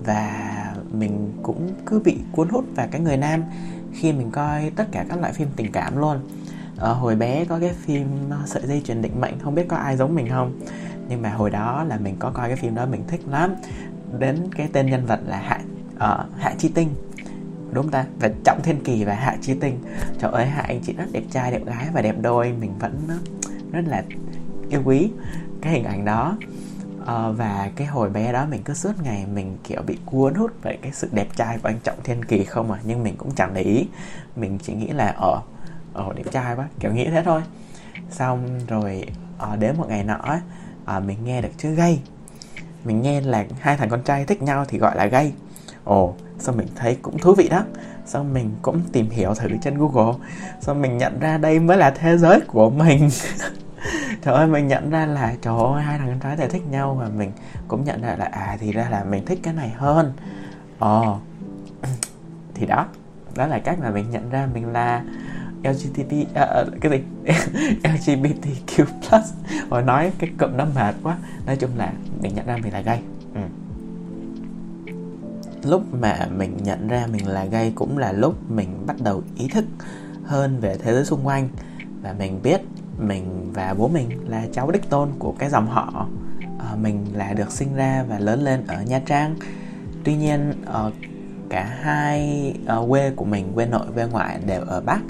Và 0.04 0.54
mình 0.92 1.32
cũng 1.42 1.70
cứ 1.86 2.00
bị 2.04 2.18
cuốn 2.32 2.48
hút 2.48 2.64
vào 2.76 2.86
cái 2.90 3.00
người 3.00 3.16
nam 3.16 3.44
khi 3.92 4.12
mình 4.12 4.30
coi 4.30 4.70
tất 4.76 4.84
cả 4.92 5.04
các 5.08 5.20
loại 5.20 5.32
phim 5.32 5.48
tình 5.56 5.72
cảm 5.72 5.96
luôn 5.96 6.20
ở 6.82 6.92
hồi 6.92 7.16
bé 7.16 7.44
có 7.44 7.58
cái 7.60 7.72
phim 7.72 8.06
ờ, 8.30 8.38
sợi 8.46 8.62
dây 8.66 8.82
truyền 8.84 9.02
định 9.02 9.20
mệnh 9.20 9.38
không 9.38 9.54
biết 9.54 9.68
có 9.68 9.76
ai 9.76 9.96
giống 9.96 10.14
mình 10.14 10.28
không? 10.28 10.60
Nhưng 11.08 11.22
mà 11.22 11.30
hồi 11.30 11.50
đó 11.50 11.84
là 11.84 11.98
mình 11.98 12.16
có 12.18 12.30
coi 12.30 12.48
cái 12.48 12.56
phim 12.56 12.74
đó 12.74 12.86
mình 12.86 13.02
thích 13.08 13.20
lắm. 13.28 13.54
Đến 14.18 14.36
cái 14.56 14.68
tên 14.72 14.86
nhân 14.86 15.06
vật 15.06 15.20
là 15.26 15.36
hạ 15.36 15.60
uh, 15.94 16.40
hạ 16.40 16.54
chi 16.58 16.72
tinh. 16.74 16.94
Đúng 17.72 17.90
ta? 17.90 18.04
Và 18.20 18.30
trọng 18.44 18.62
thiên 18.62 18.84
kỳ 18.84 19.04
và 19.04 19.14
hạ 19.14 19.36
chi 19.40 19.54
tinh. 19.60 19.78
Trời 20.18 20.32
ơi 20.32 20.46
hạ 20.46 20.64
anh 20.68 20.80
chị 20.82 20.92
rất 20.92 21.04
đẹp 21.12 21.22
trai 21.30 21.52
đẹp 21.52 21.64
gái 21.66 21.86
và 21.92 22.02
đẹp 22.02 22.16
đôi. 22.20 22.52
Mình 22.60 22.78
vẫn 22.78 23.00
rất 23.72 23.84
là 23.86 24.02
yêu 24.70 24.82
quý 24.84 25.10
cái 25.60 25.72
hình 25.72 25.84
ảnh 25.84 26.04
đó. 26.04 26.36
Uh, 27.02 27.38
và 27.38 27.70
cái 27.76 27.86
hồi 27.86 28.10
bé 28.10 28.32
đó 28.32 28.46
mình 28.50 28.62
cứ 28.64 28.74
suốt 28.74 28.92
ngày 29.02 29.26
mình 29.34 29.56
kiểu 29.64 29.82
bị 29.86 29.98
cuốn 30.06 30.34
hút 30.34 30.50
bởi 30.64 30.78
cái 30.82 30.92
sự 30.92 31.08
đẹp 31.12 31.26
trai 31.36 31.58
của 31.58 31.68
anh 31.68 31.78
trọng 31.84 32.02
thiên 32.04 32.24
kỳ 32.24 32.44
không 32.44 32.72
à? 32.72 32.78
Nhưng 32.84 33.02
mình 33.02 33.14
cũng 33.16 33.30
chẳng 33.34 33.54
để 33.54 33.62
ý. 33.62 33.86
Mình 34.36 34.58
chỉ 34.62 34.72
nghĩ 34.72 34.86
là 34.86 35.06
ở 35.06 35.36
uh, 35.36 35.51
ở 35.92 36.12
đẹp 36.16 36.22
trai 36.30 36.56
quá. 36.56 36.68
Kiểu 36.80 36.92
nghĩ 36.92 37.04
thế 37.04 37.22
thôi. 37.22 37.42
Xong 38.10 38.58
rồi 38.68 39.04
à, 39.38 39.56
đến 39.56 39.76
một 39.76 39.86
ngày 39.88 40.04
nọ 40.04 40.38
à, 40.84 41.00
mình 41.00 41.18
nghe 41.24 41.42
được 41.42 41.48
chữ 41.58 41.74
gay. 41.74 42.02
Mình 42.84 43.02
nghe 43.02 43.20
là 43.20 43.44
hai 43.60 43.76
thằng 43.76 43.88
con 43.88 44.02
trai 44.02 44.24
thích 44.24 44.42
nhau 44.42 44.64
thì 44.68 44.78
gọi 44.78 44.96
là 44.96 45.06
gay. 45.06 45.32
Ồ 45.84 46.14
xong 46.38 46.56
mình 46.56 46.68
thấy 46.76 46.98
cũng 47.02 47.18
thú 47.18 47.34
vị 47.34 47.48
đó. 47.48 47.64
Xong 48.06 48.34
mình 48.34 48.50
cũng 48.62 48.80
tìm 48.92 49.10
hiểu 49.10 49.34
thử 49.34 49.48
trên 49.62 49.78
google. 49.78 50.12
Xong 50.60 50.82
mình 50.82 50.98
nhận 50.98 51.20
ra 51.20 51.38
đây 51.38 51.60
mới 51.60 51.76
là 51.76 51.90
thế 51.90 52.18
giới 52.18 52.40
của 52.40 52.70
mình. 52.70 53.08
Trời 54.22 54.34
ơi 54.34 54.46
mình 54.46 54.68
nhận 54.68 54.90
ra 54.90 55.06
là 55.06 55.34
trời 55.42 55.54
ơi 55.74 55.82
hai 55.82 55.98
thằng 55.98 56.08
con 56.08 56.20
trai 56.20 56.36
thì 56.36 56.48
thích 56.48 56.62
nhau 56.70 56.94
và 56.94 57.08
mình 57.08 57.32
cũng 57.68 57.84
nhận 57.84 58.02
ra 58.02 58.16
là 58.16 58.24
à 58.24 58.56
thì 58.60 58.72
ra 58.72 58.88
là 58.90 59.04
mình 59.04 59.24
thích 59.26 59.38
cái 59.42 59.54
này 59.54 59.68
hơn. 59.76 60.12
Ồ 60.78 61.18
thì 62.54 62.66
đó. 62.66 62.86
Đó 63.36 63.46
là 63.46 63.58
cách 63.58 63.78
mà 63.80 63.90
mình 63.90 64.10
nhận 64.10 64.30
ra 64.30 64.48
mình 64.54 64.72
là 64.72 65.02
LGBT 65.64 66.34
à, 66.34 66.42
à, 66.44 66.64
cái 66.80 66.92
gì? 66.92 67.04
LGBTQ 67.82 68.84
plus. 68.84 69.32
Rồi 69.70 69.82
nói 69.82 70.12
cái 70.18 70.30
cụm 70.38 70.56
đó 70.56 70.66
mệt 70.74 70.94
quá. 71.02 71.18
Nói 71.46 71.56
chung 71.56 71.70
là 71.76 71.92
mình 72.20 72.34
nhận 72.34 72.46
ra 72.46 72.56
mình 72.62 72.72
là 72.72 72.80
gay. 72.80 73.02
Ừ. 73.34 73.40
lúc 75.62 75.82
mà 76.00 76.28
mình 76.36 76.56
nhận 76.62 76.88
ra 76.88 77.06
mình 77.12 77.26
là 77.26 77.44
gay 77.44 77.72
cũng 77.74 77.98
là 77.98 78.12
lúc 78.12 78.50
mình 78.50 78.86
bắt 78.86 78.96
đầu 79.00 79.22
ý 79.36 79.48
thức 79.48 79.64
hơn 80.24 80.60
về 80.60 80.76
thế 80.78 80.92
giới 80.92 81.04
xung 81.04 81.26
quanh. 81.26 81.48
Và 82.02 82.14
mình 82.18 82.40
biết 82.42 82.60
mình 82.98 83.50
và 83.52 83.74
bố 83.74 83.88
mình 83.88 84.08
là 84.28 84.46
cháu 84.52 84.70
đích 84.70 84.90
tôn 84.90 85.08
của 85.18 85.34
cái 85.38 85.50
dòng 85.50 85.66
họ. 85.66 86.06
À, 86.58 86.76
mình 86.82 87.06
là 87.14 87.32
được 87.32 87.52
sinh 87.52 87.74
ra 87.74 88.04
và 88.08 88.18
lớn 88.18 88.42
lên 88.42 88.64
ở 88.66 88.82
nha 88.82 89.00
trang. 89.06 89.34
Tuy 90.04 90.16
nhiên 90.16 90.52
uh, 90.86 90.92
cả 91.50 91.64
hai 91.82 92.54
uh, 92.78 92.90
quê 92.90 93.10
của 93.16 93.24
mình 93.24 93.52
quê 93.54 93.66
nội 93.66 93.86
quê 93.94 94.06
ngoại 94.06 94.38
đều 94.46 94.60
ở 94.60 94.80
bắc 94.80 95.00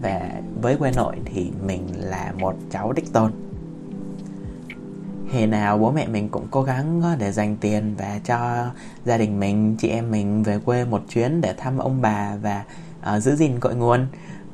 và 0.00 0.30
với 0.62 0.76
quê 0.76 0.92
nội 0.96 1.16
thì 1.24 1.52
mình 1.66 1.82
là 1.96 2.32
một 2.38 2.54
cháu 2.70 2.92
đích 2.92 3.12
tôn. 3.12 3.32
Hè 5.32 5.46
nào 5.46 5.78
bố 5.78 5.92
mẹ 5.92 6.06
mình 6.06 6.28
cũng 6.28 6.46
cố 6.50 6.62
gắng 6.62 7.00
ờ, 7.02 7.16
để 7.18 7.32
dành 7.32 7.56
tiền 7.56 7.94
và 7.98 8.20
cho 8.24 8.66
gia 9.04 9.18
đình 9.18 9.40
mình, 9.40 9.76
chị 9.78 9.88
em 9.88 10.10
mình 10.10 10.42
về 10.42 10.58
quê 10.58 10.84
một 10.84 11.02
chuyến 11.08 11.40
để 11.40 11.54
thăm 11.56 11.78
ông 11.78 12.02
bà 12.02 12.36
và 12.42 12.64
uh, 13.16 13.22
giữ 13.22 13.36
gìn 13.36 13.60
cội 13.60 13.74
nguồn. 13.74 14.06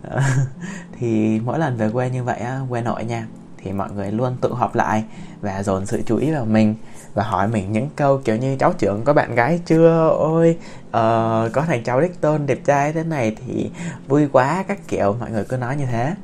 Ờ, 0.02 0.22
thì 0.98 1.40
mỗi 1.40 1.58
lần 1.58 1.76
về 1.76 1.90
quê 1.90 2.10
như 2.10 2.24
vậy 2.24 2.40
quê 2.68 2.82
nội 2.82 3.04
nha 3.04 3.26
thì 3.56 3.72
mọi 3.72 3.90
người 3.90 4.12
luôn 4.12 4.36
tụ 4.40 4.48
họp 4.48 4.74
lại 4.74 5.04
và 5.40 5.62
dồn 5.62 5.86
sự 5.86 6.02
chú 6.06 6.16
ý 6.16 6.32
vào 6.32 6.44
mình 6.44 6.74
và 7.14 7.22
hỏi 7.22 7.48
mình 7.48 7.72
những 7.72 7.88
câu 7.96 8.18
kiểu 8.24 8.36
như 8.36 8.56
cháu 8.56 8.72
trưởng 8.72 9.04
có 9.04 9.12
bạn 9.12 9.34
gái 9.34 9.60
chưa? 9.66 10.08
Ôi 10.18 10.58
uh, 10.86 11.52
có 11.52 11.64
thằng 11.66 11.84
cháu 11.84 12.00
đích 12.00 12.20
tôn 12.20 12.46
đẹp 12.46 12.58
trai 12.64 12.92
thế 12.92 13.04
này 13.04 13.36
thì 13.46 13.70
vui 14.08 14.28
quá. 14.32 14.64
Các 14.68 14.78
kiểu 14.88 15.16
mọi 15.20 15.30
người 15.30 15.44
cứ 15.44 15.56
nói 15.56 15.76
như 15.76 15.86
thế. 15.86 16.14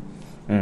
Ừ. 0.49 0.55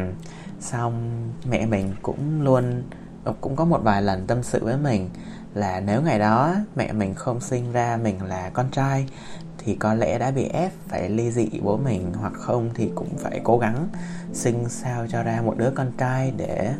xong 0.60 1.30
mẹ 1.50 1.66
mình 1.66 1.92
cũng 2.02 2.42
luôn 2.42 2.82
ờ, 3.24 3.34
cũng 3.40 3.56
có 3.56 3.64
một 3.64 3.80
vài 3.82 4.02
lần 4.02 4.26
tâm 4.26 4.42
sự 4.42 4.64
với 4.64 4.76
mình 4.76 5.10
là 5.54 5.80
nếu 5.80 6.02
ngày 6.02 6.18
đó 6.18 6.54
mẹ 6.76 6.92
mình 6.92 7.14
không 7.14 7.40
sinh 7.40 7.72
ra 7.72 7.98
mình 8.02 8.24
là 8.24 8.50
con 8.52 8.66
trai 8.70 9.06
thì 9.58 9.74
có 9.74 9.94
lẽ 9.94 10.18
đã 10.18 10.30
bị 10.30 10.44
ép 10.44 10.72
phải 10.88 11.08
ly 11.08 11.30
dị 11.30 11.48
bố 11.62 11.76
mình 11.76 12.12
hoặc 12.20 12.32
không 12.32 12.70
thì 12.74 12.90
cũng 12.94 13.08
phải 13.18 13.40
cố 13.44 13.58
gắng 13.58 13.88
sinh 14.32 14.68
sao 14.68 15.06
cho 15.08 15.22
ra 15.22 15.40
một 15.44 15.54
đứa 15.56 15.70
con 15.74 15.92
trai 15.98 16.32
để 16.36 16.72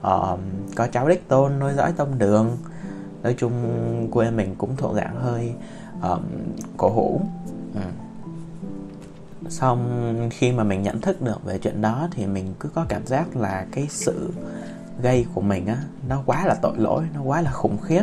uh, 0.00 0.38
có 0.76 0.86
cháu 0.92 1.08
đích 1.08 1.28
tôn 1.28 1.58
nối 1.58 1.74
dõi 1.74 1.92
tông 1.96 2.18
đường 2.18 2.56
nói 3.22 3.34
chung 3.38 3.52
quê 4.10 4.30
mình 4.30 4.54
cũng 4.58 4.76
thuộc 4.76 4.94
dạng 4.96 5.16
hơi 5.20 5.52
um, 6.02 6.22
cổ 6.76 6.88
hủ. 6.88 7.20
Ừ. 7.74 7.80
xong 9.48 9.88
khi 10.32 10.52
mà 10.52 10.64
mình 10.64 10.82
nhận 10.82 11.00
thức 11.00 11.22
được 11.22 11.44
về 11.44 11.58
chuyện 11.58 11.80
đó 11.80 12.08
thì 12.10 12.26
mình 12.26 12.54
cứ 12.60 12.68
có 12.68 12.86
cảm 12.88 13.06
giác 13.06 13.36
là 13.36 13.66
cái 13.72 13.86
sự 13.90 14.30
gây 15.02 15.26
của 15.34 15.40
mình 15.40 15.66
á 15.66 15.76
nó 16.08 16.22
quá 16.26 16.46
là 16.46 16.54
tội 16.54 16.76
lỗi 16.76 17.04
nó 17.14 17.22
quá 17.22 17.40
là 17.40 17.50
khủng 17.50 17.78
khiếp. 17.78 18.02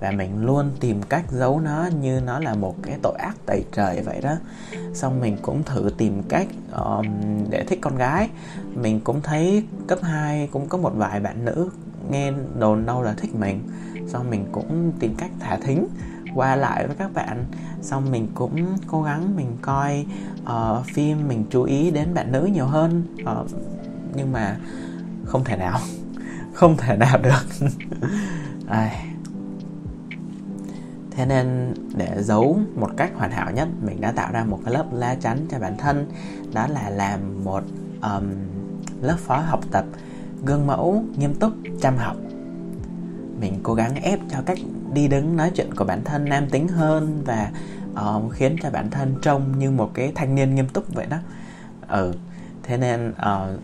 Và 0.00 0.10
mình 0.10 0.44
luôn 0.44 0.70
tìm 0.80 1.02
cách 1.02 1.24
giấu 1.30 1.60
nó 1.60 1.88
như 2.00 2.20
nó 2.20 2.40
là 2.40 2.54
một 2.54 2.76
cái 2.82 2.98
tội 3.02 3.14
ác 3.18 3.36
tày 3.46 3.64
trời 3.72 4.02
vậy 4.02 4.20
đó. 4.20 4.34
Xong 4.94 5.20
mình 5.20 5.36
cũng 5.42 5.62
thử 5.62 5.90
tìm 5.98 6.22
cách 6.28 6.46
um, 6.72 7.06
để 7.50 7.64
thích 7.64 7.78
con 7.82 7.96
gái. 7.96 8.28
Mình 8.74 9.00
cũng 9.00 9.22
thấy 9.22 9.64
cấp 9.86 9.98
2 10.02 10.48
cũng 10.52 10.68
có 10.68 10.78
một 10.78 10.92
vài 10.96 11.20
bạn 11.20 11.44
nữ 11.44 11.70
nghe 12.10 12.32
đồn 12.58 12.86
đâu 12.86 13.02
là 13.02 13.14
thích 13.16 13.34
mình. 13.34 13.68
Xong 14.06 14.30
mình 14.30 14.46
cũng 14.52 14.92
tìm 14.98 15.14
cách 15.14 15.30
thả 15.40 15.56
thính 15.56 15.88
qua 16.34 16.56
lại 16.56 16.86
với 16.86 16.96
các 16.96 17.14
bạn. 17.14 17.44
Xong 17.82 18.10
mình 18.10 18.28
cũng 18.34 18.76
cố 18.86 19.02
gắng 19.02 19.36
mình 19.36 19.56
coi 19.62 20.06
uh, 20.42 20.86
phim 20.94 21.28
mình 21.28 21.44
chú 21.50 21.62
ý 21.62 21.90
đến 21.90 22.14
bạn 22.14 22.32
nữ 22.32 22.48
nhiều 22.52 22.66
hơn. 22.66 23.04
Uh, 23.22 23.50
nhưng 24.14 24.32
mà 24.32 24.56
không 25.24 25.44
thể 25.44 25.56
nào 25.56 25.78
không 26.54 26.76
thể 26.76 26.96
nào 26.96 27.18
được. 27.18 27.68
Ai. 28.68 29.06
thế 31.10 31.26
nên 31.26 31.74
để 31.94 32.22
giấu 32.22 32.58
một 32.76 32.90
cách 32.96 33.10
hoàn 33.16 33.30
hảo 33.30 33.50
nhất 33.50 33.68
mình 33.82 34.00
đã 34.00 34.12
tạo 34.12 34.32
ra 34.32 34.44
một 34.44 34.58
cái 34.64 34.74
lớp 34.74 34.86
lá 34.92 35.14
chắn 35.20 35.46
cho 35.50 35.58
bản 35.58 35.76
thân. 35.78 36.06
Đó 36.54 36.66
là 36.66 36.90
làm 36.90 37.44
một 37.44 37.62
um, 38.02 38.24
lớp 39.02 39.16
phó 39.18 39.36
học 39.36 39.60
tập 39.70 39.84
gương 40.44 40.66
mẫu 40.66 41.04
nghiêm 41.18 41.34
túc 41.34 41.52
chăm 41.80 41.96
học. 41.96 42.16
Mình 43.40 43.60
cố 43.62 43.74
gắng 43.74 43.94
ép 43.94 44.18
cho 44.30 44.38
cách 44.46 44.58
đi 44.92 45.08
đứng 45.08 45.36
nói 45.36 45.50
chuyện 45.54 45.74
của 45.74 45.84
bản 45.84 46.04
thân 46.04 46.24
nam 46.24 46.50
tính 46.50 46.68
hơn 46.68 47.22
và 47.24 47.50
uh, 47.92 48.32
khiến 48.32 48.56
cho 48.62 48.70
bản 48.70 48.90
thân 48.90 49.14
trông 49.22 49.58
như 49.58 49.70
một 49.70 49.90
cái 49.94 50.12
thanh 50.14 50.34
niên 50.34 50.54
nghiêm 50.54 50.68
túc 50.68 50.94
vậy 50.94 51.06
đó. 51.06 51.16
Ừ 51.88 52.12
thế 52.62 52.76
nên 52.76 53.10
uh, 53.10 53.60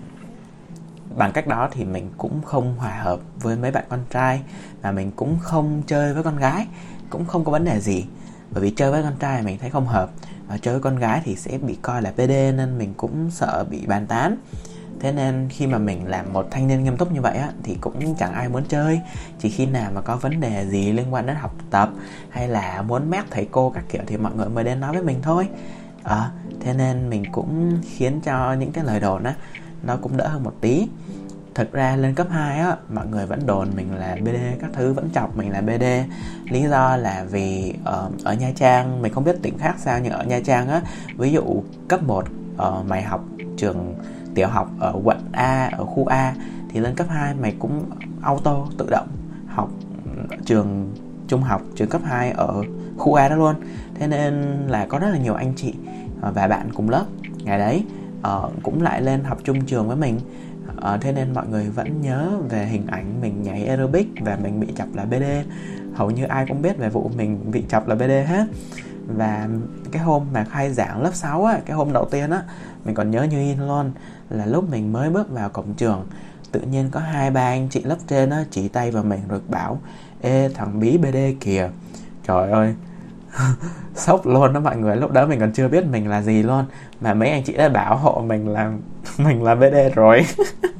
bằng 1.16 1.32
cách 1.32 1.46
đó 1.46 1.68
thì 1.72 1.84
mình 1.84 2.10
cũng 2.18 2.42
không 2.42 2.76
hòa 2.76 3.00
hợp 3.02 3.20
với 3.42 3.56
mấy 3.56 3.70
bạn 3.70 3.84
con 3.88 4.00
trai 4.10 4.42
và 4.82 4.92
mình 4.92 5.10
cũng 5.16 5.38
không 5.40 5.82
chơi 5.86 6.14
với 6.14 6.22
con 6.22 6.36
gái 6.36 6.66
cũng 7.10 7.24
không 7.24 7.44
có 7.44 7.52
vấn 7.52 7.64
đề 7.64 7.80
gì. 7.80 8.04
Bởi 8.50 8.62
vì 8.62 8.70
chơi 8.70 8.90
với 8.90 9.02
con 9.02 9.16
trai 9.18 9.42
mình 9.42 9.58
thấy 9.58 9.70
không 9.70 9.86
hợp 9.86 10.10
và 10.48 10.58
chơi 10.58 10.74
với 10.74 10.82
con 10.82 10.96
gái 10.96 11.20
thì 11.24 11.36
sẽ 11.36 11.58
bị 11.58 11.78
coi 11.82 12.02
là 12.02 12.10
pd 12.10 12.30
nên 12.30 12.78
mình 12.78 12.94
cũng 12.96 13.30
sợ 13.30 13.64
bị 13.70 13.86
bàn 13.86 14.06
tán 14.06 14.36
thế 15.00 15.12
nên 15.12 15.48
khi 15.50 15.66
mà 15.66 15.78
mình 15.78 16.08
làm 16.08 16.32
một 16.32 16.46
thanh 16.50 16.66
niên 16.66 16.84
nghiêm 16.84 16.96
túc 16.96 17.12
như 17.12 17.20
vậy 17.20 17.36
á 17.36 17.50
thì 17.62 17.76
cũng 17.80 18.14
chẳng 18.14 18.32
ai 18.32 18.48
muốn 18.48 18.62
chơi. 18.68 19.00
Chỉ 19.38 19.50
khi 19.50 19.66
nào 19.66 19.90
mà 19.94 20.00
có 20.00 20.16
vấn 20.16 20.40
đề 20.40 20.66
gì 20.66 20.92
liên 20.92 21.14
quan 21.14 21.26
đến 21.26 21.36
học 21.36 21.54
tập 21.70 21.90
hay 22.30 22.48
là 22.48 22.82
muốn 22.82 23.10
mét 23.10 23.24
thầy 23.30 23.48
cô 23.50 23.70
các 23.70 23.84
kiểu 23.88 24.02
thì 24.06 24.16
mọi 24.16 24.32
người 24.34 24.48
mới 24.48 24.64
đến 24.64 24.80
nói 24.80 24.92
với 24.92 25.02
mình 25.02 25.18
thôi. 25.22 25.48
À, 26.02 26.30
thế 26.60 26.74
nên 26.74 27.10
mình 27.10 27.24
cũng 27.32 27.78
khiến 27.82 28.20
cho 28.20 28.52
những 28.52 28.72
cái 28.72 28.84
lời 28.84 29.00
đồn 29.00 29.22
á 29.22 29.34
nó 29.82 29.96
cũng 29.96 30.16
đỡ 30.16 30.28
hơn 30.28 30.44
một 30.44 30.54
tí. 30.60 30.88
Thực 31.54 31.72
ra 31.72 31.96
lên 31.96 32.14
cấp 32.14 32.26
2 32.30 32.58
á 32.58 32.76
mọi 32.88 33.06
người 33.06 33.26
vẫn 33.26 33.46
đồn 33.46 33.68
mình 33.76 33.94
là 33.94 34.16
BD 34.24 34.60
các 34.60 34.70
thứ 34.72 34.92
vẫn 34.92 35.10
chọc 35.14 35.36
mình 35.36 35.50
là 35.50 35.60
BD 35.60 35.84
lý 36.50 36.62
do 36.62 36.96
là 36.96 37.24
vì 37.30 37.74
ở, 37.84 38.10
ở 38.24 38.34
Nha 38.34 38.52
Trang 38.56 39.02
mình 39.02 39.12
không 39.12 39.24
biết 39.24 39.36
tỉnh 39.42 39.58
khác 39.58 39.74
sao 39.78 40.00
nhưng 40.02 40.12
ở 40.12 40.24
Nha 40.24 40.40
Trang 40.44 40.68
á 40.68 40.80
ví 41.16 41.32
dụ 41.32 41.62
cấp 41.88 42.02
1 42.02 42.18
uh, 42.18 42.28
ờ, 42.56 42.82
mày 42.88 43.02
học 43.02 43.24
trường 43.56 43.94
tiểu 44.36 44.48
học 44.48 44.70
ở 44.80 44.94
quận 45.04 45.16
A 45.32 45.70
ở 45.72 45.84
khu 45.84 46.06
A 46.06 46.34
thì 46.68 46.80
lên 46.80 46.94
cấp 46.94 47.06
2 47.10 47.34
mày 47.34 47.54
cũng 47.58 47.90
auto 48.22 48.66
tự 48.78 48.86
động 48.90 49.08
học 49.46 49.70
ừ, 50.04 50.36
trường 50.44 50.94
trung 51.28 51.42
học 51.42 51.62
trường 51.74 51.88
cấp 51.88 52.00
2 52.04 52.30
ở 52.30 52.62
khu 52.96 53.14
A 53.14 53.28
đó 53.28 53.36
luôn. 53.36 53.54
Thế 53.94 54.06
nên 54.06 54.34
là 54.68 54.86
có 54.86 54.98
rất 54.98 55.10
là 55.10 55.18
nhiều 55.18 55.34
anh 55.34 55.52
chị 55.56 55.74
ờ, 56.20 56.32
và 56.32 56.48
bạn 56.48 56.68
cùng 56.74 56.90
lớp 56.90 57.04
ngày 57.44 57.58
đấy 57.58 57.84
uh, 58.18 58.52
cũng 58.62 58.82
lại 58.82 59.02
lên 59.02 59.24
học 59.24 59.38
chung 59.44 59.60
trường 59.64 59.88
với 59.88 59.96
mình. 59.96 60.20
Uh, 60.76 61.00
thế 61.00 61.12
nên 61.12 61.34
mọi 61.34 61.46
người 61.46 61.70
vẫn 61.70 62.00
nhớ 62.00 62.30
về 62.48 62.66
hình 62.66 62.86
ảnh 62.86 63.20
mình 63.20 63.42
nhảy 63.42 63.66
aerobic 63.66 64.06
và 64.20 64.38
mình 64.42 64.60
bị 64.60 64.66
chọc 64.76 64.88
là 64.94 65.04
BD 65.04 65.24
hầu 65.94 66.10
như 66.10 66.24
ai 66.24 66.46
cũng 66.48 66.62
biết 66.62 66.78
về 66.78 66.88
vụ 66.88 67.10
mình 67.16 67.50
bị 67.50 67.64
chọc 67.68 67.88
là 67.88 67.94
BD 67.94 68.10
hết 68.26 68.46
và 69.06 69.48
cái 69.92 70.02
hôm 70.02 70.26
mà 70.32 70.44
khai 70.44 70.72
giảng 70.72 71.02
lớp 71.02 71.14
6 71.14 71.44
á, 71.44 71.58
cái 71.66 71.76
hôm 71.76 71.92
đầu 71.92 72.04
tiên 72.10 72.30
á 72.30 72.42
mình 72.84 72.94
còn 72.94 73.10
nhớ 73.10 73.22
như 73.22 73.38
in 73.38 73.66
luôn 73.66 73.92
là 74.30 74.46
lúc 74.46 74.70
mình 74.70 74.92
mới 74.92 75.10
bước 75.10 75.30
vào 75.30 75.48
cổng 75.48 75.74
trường 75.74 76.06
tự 76.52 76.60
nhiên 76.60 76.88
có 76.90 77.00
hai 77.00 77.30
ba 77.30 77.40
anh 77.40 77.68
chị 77.70 77.82
lớp 77.84 77.96
trên 78.06 78.30
á 78.30 78.44
chỉ 78.50 78.68
tay 78.68 78.90
vào 78.90 79.02
mình 79.02 79.20
rồi 79.28 79.40
bảo 79.48 79.80
ê 80.20 80.48
thằng 80.54 80.80
bí 80.80 80.98
BD 80.98 81.16
kìa. 81.40 81.70
Trời 82.26 82.50
ơi 82.50 82.74
sốc 83.94 84.26
luôn 84.26 84.52
đó 84.52 84.60
mọi 84.60 84.76
người 84.76 84.96
lúc 84.96 85.12
đó 85.12 85.26
mình 85.26 85.40
còn 85.40 85.52
chưa 85.52 85.68
biết 85.68 85.84
mình 85.84 86.08
là 86.08 86.22
gì 86.22 86.42
luôn 86.42 86.64
mà 87.00 87.14
mấy 87.14 87.30
anh 87.30 87.42
chị 87.42 87.52
đã 87.52 87.68
bảo 87.68 87.96
hộ 87.96 88.24
mình 88.26 88.48
là 88.48 88.72
mình 89.18 89.42
là 89.42 89.54
BD 89.54 89.94
rồi. 89.94 90.26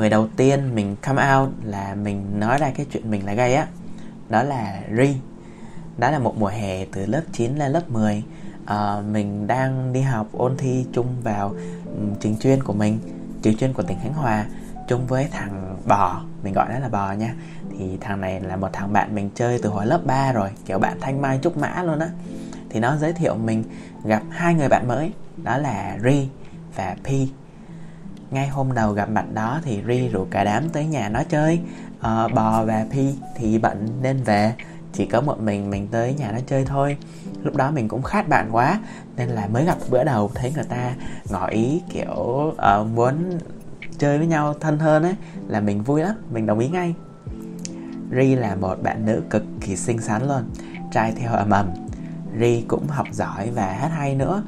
người 0.00 0.10
đầu 0.10 0.28
tiên 0.36 0.74
mình 0.74 0.96
come 1.06 1.34
out 1.34 1.48
là 1.64 1.94
mình 1.94 2.40
nói 2.40 2.58
ra 2.58 2.70
cái 2.70 2.86
chuyện 2.92 3.10
mình 3.10 3.26
là 3.26 3.34
gay 3.34 3.54
á 3.54 3.66
đó 4.28 4.42
là 4.42 4.82
Ri. 4.96 5.16
Đó 5.98 6.10
là 6.10 6.18
một 6.18 6.34
mùa 6.38 6.46
hè 6.46 6.84
từ 6.84 7.06
lớp 7.06 7.22
9 7.32 7.56
lên 7.56 7.72
lớp 7.72 7.90
10 7.90 8.22
à, 8.64 8.76
ờ, 8.76 9.02
mình 9.12 9.46
đang 9.46 9.92
đi 9.92 10.00
học 10.00 10.26
ôn 10.32 10.56
thi 10.56 10.86
chung 10.92 11.06
vào 11.22 11.48
um, 11.86 12.14
trường 12.20 12.36
chuyên 12.36 12.62
của 12.62 12.72
mình 12.72 12.98
trường 13.42 13.56
chuyên 13.56 13.72
của 13.72 13.82
tỉnh 13.82 13.98
Khánh 14.02 14.14
Hòa 14.14 14.46
chung 14.88 15.06
với 15.06 15.28
thằng 15.30 15.76
bò. 15.86 16.22
Mình 16.42 16.54
gọi 16.54 16.66
nó 16.72 16.78
là 16.78 16.88
bò 16.88 17.12
nha. 17.12 17.34
Thì 17.78 17.98
thằng 18.00 18.20
này 18.20 18.40
là 18.40 18.56
một 18.56 18.68
thằng 18.72 18.92
bạn 18.92 19.14
mình 19.14 19.30
chơi 19.34 19.58
từ 19.62 19.68
hồi 19.68 19.86
lớp 19.86 20.00
3 20.04 20.32
rồi 20.32 20.50
kiểu 20.66 20.78
bạn 20.78 20.96
thanh 21.00 21.22
mai 21.22 21.38
trúc 21.42 21.56
mã 21.56 21.82
luôn 21.82 21.98
á. 21.98 22.08
Thì 22.70 22.80
nó 22.80 22.96
giới 22.96 23.12
thiệu 23.12 23.34
mình 23.34 23.64
gặp 24.04 24.22
hai 24.30 24.54
người 24.54 24.68
bạn 24.68 24.88
mới 24.88 25.12
đó 25.42 25.56
là 25.56 25.98
Ri 26.04 26.28
và 26.76 26.96
Pi 27.04 27.28
ngay 28.30 28.48
hôm 28.48 28.72
đầu 28.74 28.92
gặp 28.92 29.10
mặt 29.10 29.24
đó 29.34 29.60
thì 29.64 29.82
Ri 29.88 30.08
rủ 30.08 30.26
cả 30.30 30.44
đám 30.44 30.68
tới 30.68 30.86
nhà 30.86 31.08
nó 31.08 31.22
chơi. 31.28 31.60
Uh, 31.98 32.34
bò 32.34 32.64
và 32.64 32.86
Pi 32.90 33.14
thì 33.36 33.58
bận 33.58 33.88
nên 34.02 34.22
về. 34.22 34.54
Chỉ 34.92 35.06
có 35.06 35.20
một 35.20 35.40
mình 35.40 35.70
mình 35.70 35.88
tới 35.88 36.14
nhà 36.14 36.32
nó 36.32 36.38
chơi 36.46 36.64
thôi. 36.64 36.96
Lúc 37.42 37.56
đó 37.56 37.70
mình 37.70 37.88
cũng 37.88 38.02
khát 38.02 38.28
bạn 38.28 38.48
quá 38.52 38.80
nên 39.16 39.28
là 39.28 39.46
mới 39.46 39.64
gặp 39.64 39.76
bữa 39.90 40.04
đầu 40.04 40.30
thấy 40.34 40.52
người 40.54 40.64
ta 40.64 40.94
ngỏ 41.30 41.46
ý 41.46 41.82
kiểu 41.90 42.52
uh, 42.52 42.86
muốn 42.94 43.38
chơi 43.98 44.18
với 44.18 44.26
nhau 44.26 44.54
thân 44.60 44.78
hơn 44.78 45.02
ấy 45.02 45.14
là 45.48 45.60
mình 45.60 45.82
vui 45.82 46.02
lắm 46.02 46.14
mình 46.30 46.46
đồng 46.46 46.58
ý 46.58 46.68
ngay. 46.68 46.94
Ri 48.10 48.34
là 48.34 48.54
một 48.54 48.82
bạn 48.82 49.06
nữ 49.06 49.22
cực 49.30 49.44
kỳ 49.60 49.76
xinh 49.76 49.98
xắn 49.98 50.28
luôn 50.28 50.50
trai 50.92 51.12
theo 51.12 51.32
ầm 51.32 51.50
ầm. 51.50 51.70
Ri 52.40 52.64
cũng 52.68 52.86
học 52.86 53.06
giỏi 53.12 53.50
và 53.50 53.72
hát 53.72 53.90
hay 53.92 54.14
nữa 54.14 54.42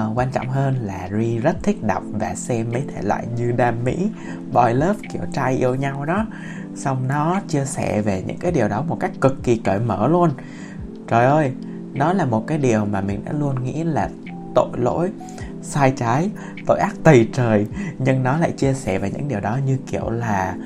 uh, 0.00 0.18
quan 0.18 0.30
trọng 0.32 0.48
hơn 0.48 0.74
là 0.82 1.08
Ri 1.18 1.38
rất 1.38 1.56
thích 1.62 1.82
đọc 1.82 2.02
và 2.12 2.34
xem 2.34 2.66
mấy 2.72 2.82
thể 2.94 3.02
loại 3.02 3.26
như 3.36 3.52
đam 3.52 3.84
mỹ 3.84 4.10
boy 4.52 4.72
love 4.72 5.08
kiểu 5.12 5.22
trai 5.32 5.56
yêu 5.56 5.74
nhau 5.74 6.04
đó. 6.04 6.26
Xong 6.74 7.08
nó 7.08 7.40
chia 7.48 7.64
sẻ 7.64 8.02
về 8.02 8.22
những 8.26 8.38
cái 8.38 8.52
điều 8.52 8.68
đó 8.68 8.82
một 8.82 8.96
cách 9.00 9.10
cực 9.20 9.42
kỳ 9.42 9.56
cởi 9.56 9.78
mở 9.78 10.08
luôn. 10.08 10.30
Trời 11.08 11.24
ơi 11.24 11.52
đó 11.94 12.12
là 12.12 12.24
một 12.24 12.46
cái 12.46 12.58
điều 12.58 12.84
mà 12.84 13.00
mình 13.00 13.24
đã 13.24 13.32
luôn 13.32 13.64
nghĩ 13.64 13.84
là 13.84 14.10
tội 14.54 14.68
lỗi 14.72 15.10
sai 15.62 15.92
trái 15.96 16.30
tội 16.66 16.78
ác 16.78 16.94
tày 17.04 17.28
trời. 17.32 17.66
Nhưng 17.98 18.22
nó 18.22 18.38
lại 18.38 18.52
chia 18.52 18.74
sẻ 18.74 18.98
về 18.98 19.10
những 19.10 19.28
điều 19.28 19.40
đó 19.40 19.58
như 19.66 19.78
kiểu 19.86 20.10
là 20.10 20.56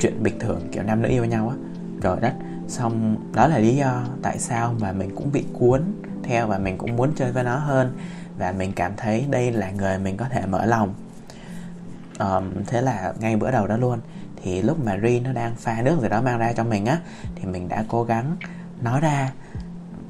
chuyện 0.00 0.22
bình 0.22 0.38
thường 0.38 0.60
kiểu 0.72 0.82
nam 0.82 1.02
nữ 1.02 1.08
yêu 1.08 1.24
nhau 1.24 1.48
á. 1.48 1.56
Trời 2.02 2.16
đất 2.20 2.32
xong 2.68 3.16
đó 3.34 3.46
là 3.46 3.58
lý 3.58 3.76
do 3.76 4.02
tại 4.22 4.38
sao 4.38 4.74
mà 4.80 4.92
mình 4.92 5.10
cũng 5.14 5.32
bị 5.32 5.44
cuốn 5.52 5.82
theo 6.22 6.46
và 6.46 6.58
mình 6.58 6.78
cũng 6.78 6.96
muốn 6.96 7.12
chơi 7.16 7.32
với 7.32 7.44
nó 7.44 7.56
hơn 7.56 7.92
và 8.42 8.52
mình 8.52 8.72
cảm 8.72 8.92
thấy 8.96 9.26
đây 9.30 9.52
là 9.52 9.70
người 9.70 9.98
mình 9.98 10.16
có 10.16 10.26
thể 10.30 10.46
mở 10.46 10.64
lòng. 10.66 10.94
Um, 12.18 12.64
thế 12.66 12.82
là 12.82 13.12
ngay 13.20 13.36
bữa 13.36 13.50
đầu 13.50 13.66
đó 13.66 13.76
luôn. 13.76 13.98
Thì 14.42 14.62
lúc 14.62 14.84
mà 14.84 14.98
Ri 15.02 15.20
nó 15.20 15.32
đang 15.32 15.54
pha 15.56 15.82
nước 15.82 15.98
gì 16.02 16.08
đó 16.08 16.22
mang 16.22 16.38
ra 16.38 16.52
cho 16.52 16.64
mình 16.64 16.86
á 16.86 16.98
thì 17.34 17.44
mình 17.44 17.68
đã 17.68 17.84
cố 17.88 18.04
gắng 18.04 18.36
nói 18.80 19.00
ra. 19.00 19.32